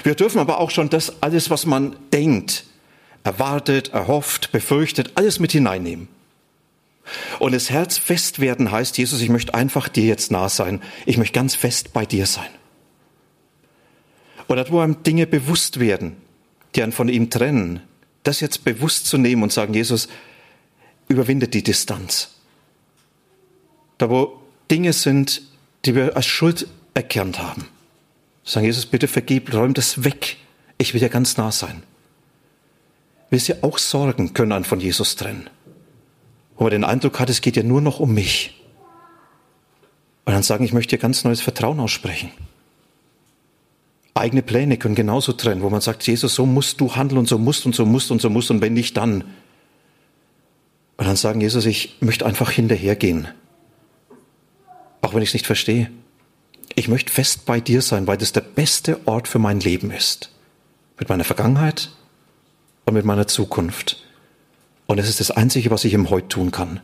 Wir 0.03 0.15
dürfen 0.15 0.39
aber 0.39 0.59
auch 0.59 0.71
schon 0.71 0.89
das 0.89 1.21
alles, 1.21 1.49
was 1.49 1.65
man 1.65 1.95
denkt, 2.11 2.65
erwartet, 3.23 3.89
erhofft, 3.89 4.51
befürchtet, 4.51 5.11
alles 5.15 5.39
mit 5.39 5.51
hineinnehmen. 5.51 6.07
Und 7.39 7.53
das 7.53 7.69
Herz 7.69 7.97
fest 7.97 8.39
werden 8.39 8.71
heißt, 8.71 8.97
Jesus, 8.97 9.21
ich 9.21 9.29
möchte 9.29 9.53
einfach 9.53 9.87
dir 9.87 10.05
jetzt 10.05 10.31
nah 10.31 10.49
sein. 10.49 10.81
Ich 11.05 11.17
möchte 11.17 11.33
ganz 11.33 11.55
fest 11.55 11.93
bei 11.93 12.05
dir 12.05 12.25
sein. 12.25 12.49
Und 14.47 14.57
dort, 14.57 14.71
wo 14.71 14.79
einem 14.79 15.03
Dinge 15.03 15.27
bewusst 15.27 15.79
werden, 15.79 16.17
die 16.75 16.83
einen 16.83 16.91
von 16.91 17.09
ihm 17.09 17.29
trennen, 17.29 17.81
das 18.23 18.39
jetzt 18.39 18.63
bewusst 18.63 19.07
zu 19.07 19.17
nehmen 19.17 19.43
und 19.43 19.53
sagen, 19.53 19.73
Jesus, 19.73 20.07
überwindet 21.07 21.53
die 21.53 21.63
Distanz. 21.63 22.29
Da, 23.97 24.09
wo 24.09 24.39
Dinge 24.69 24.93
sind, 24.93 25.41
die 25.85 25.95
wir 25.95 26.15
als 26.15 26.25
Schuld 26.25 26.67
erkannt 26.93 27.39
haben. 27.39 27.67
Sagen, 28.43 28.65
Jesus, 28.65 28.85
bitte 28.85 29.07
vergib, 29.07 29.53
räum 29.53 29.73
das 29.73 30.03
weg. 30.03 30.37
Ich 30.77 30.93
will 30.93 30.99
dir 30.99 31.09
ganz 31.09 31.37
nah 31.37 31.51
sein. 31.51 31.83
Wisst 33.29 33.49
ihr, 33.49 33.63
auch 33.63 33.77
Sorgen 33.77 34.33
können 34.33 34.51
einen 34.51 34.65
von 34.65 34.79
Jesus 34.79 35.15
trennen 35.15 35.49
wo 36.59 36.65
man 36.65 36.71
den 36.71 36.83
Eindruck 36.83 37.19
hat, 37.21 37.29
es 37.29 37.39
geht 37.39 37.55
ja 37.55 37.63
nur 37.63 37.79
noch 37.79 38.01
um 38.01 38.13
mich. 38.13 38.61
Und 40.25 40.33
dann 40.33 40.43
sagen, 40.43 40.65
ich 40.65 40.73
möchte 40.73 40.97
dir 40.97 41.01
ganz 41.01 41.23
neues 41.23 41.39
Vertrauen 41.39 41.79
aussprechen. 41.79 42.31
Eigene 44.19 44.41
Pläne 44.41 44.77
können 44.77 44.95
genauso 44.95 45.33
trennen, 45.33 45.61
wo 45.61 45.69
man 45.69 45.81
sagt, 45.81 46.05
Jesus, 46.05 46.35
so 46.35 46.45
musst 46.45 46.81
du 46.81 46.95
handeln 46.95 47.19
und 47.19 47.27
so 47.27 47.37
musst 47.37 47.65
und 47.65 47.73
so 47.73 47.85
musst 47.85 48.11
und 48.11 48.21
so 48.21 48.29
musst 48.29 48.51
und 48.51 48.61
wenn 48.61 48.73
nicht, 48.73 48.97
dann. 48.97 49.23
Und 50.97 51.07
dann 51.07 51.15
sagen, 51.15 51.41
Jesus, 51.41 51.65
ich 51.65 51.97
möchte 52.01 52.25
einfach 52.25 52.51
hinterhergehen. 52.51 53.29
Auch 55.01 55.13
wenn 55.13 55.21
ich 55.21 55.29
es 55.29 55.33
nicht 55.33 55.47
verstehe. 55.47 55.89
Ich 56.75 56.87
möchte 56.87 57.11
fest 57.11 57.45
bei 57.45 57.59
dir 57.59 57.81
sein, 57.81 58.07
weil 58.07 58.17
das 58.17 58.31
der 58.31 58.41
beste 58.41 58.99
Ort 59.07 59.27
für 59.27 59.39
mein 59.39 59.59
Leben 59.59 59.91
ist. 59.91 60.29
Mit 60.97 61.09
meiner 61.09 61.23
Vergangenheit 61.23 61.89
und 62.85 62.93
mit 62.93 63.05
meiner 63.05 63.27
Zukunft. 63.27 64.03
Und 64.85 64.97
es 64.97 65.07
ist 65.07 65.19
das 65.19 65.31
Einzige, 65.31 65.71
was 65.71 65.85
ich 65.85 65.93
im 65.93 66.09
Heute 66.09 66.27
tun 66.27 66.51
kann, 66.51 66.81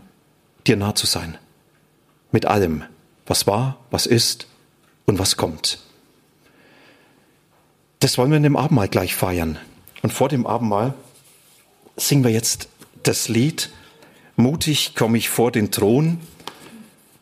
dir 0.65 0.77
nah 0.77 0.95
zu 0.95 1.05
sein. 1.05 1.37
Mit 2.31 2.45
allem, 2.45 2.83
was 3.25 3.47
war, 3.47 3.77
was 3.91 4.05
ist 4.05 4.47
und 5.05 5.19
was 5.19 5.37
kommt. 5.37 5.84
Das 7.99 8.17
wollen 8.17 8.29
wir 8.29 8.37
in 8.37 8.43
dem 8.43 8.57
Abendmahl 8.57 8.87
gleich 8.87 9.15
feiern. 9.15 9.57
Und 10.01 10.13
vor 10.13 10.29
dem 10.29 10.45
Abendmahl 10.45 10.93
singen 11.97 12.23
wir 12.23 12.31
jetzt 12.31 12.69
das 13.03 13.29
Lied 13.29 13.69
Mutig 14.37 14.95
komme 14.95 15.17
ich 15.17 15.29
vor 15.29 15.51
den 15.51 15.71
Thron. 15.71 16.19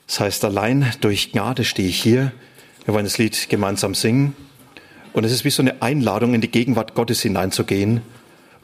Das 0.07 0.19
heißt, 0.19 0.45
allein 0.45 0.91
durch 1.01 1.31
Gnade 1.31 1.63
stehe 1.63 1.87
ich 1.87 2.01
hier. 2.01 2.31
Wir 2.85 2.93
wollen 2.95 3.05
das 3.05 3.19
Lied 3.19 3.49
gemeinsam 3.49 3.93
singen. 3.93 4.35
Und 5.13 5.23
es 5.23 5.31
ist 5.31 5.45
wie 5.45 5.51
so 5.51 5.61
eine 5.61 5.83
Einladung, 5.83 6.33
in 6.33 6.41
die 6.41 6.49
Gegenwart 6.49 6.95
Gottes 6.95 7.21
hineinzugehen 7.21 8.01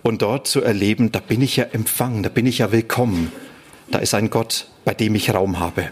und 0.01 0.23
dort 0.23 0.47
zu 0.47 0.63
erleben, 0.63 1.11
da 1.11 1.19
bin 1.19 1.43
ich 1.43 1.57
ja 1.57 1.65
empfangen, 1.65 2.23
da 2.23 2.29
bin 2.29 2.47
ich 2.47 2.57
ja 2.57 2.71
willkommen. 2.71 3.31
Da 3.91 3.99
ist 3.99 4.15
ein 4.15 4.31
Gott, 4.31 4.67
bei 4.83 4.95
dem 4.95 5.13
ich 5.13 5.31
Raum 5.31 5.59
habe. 5.59 5.91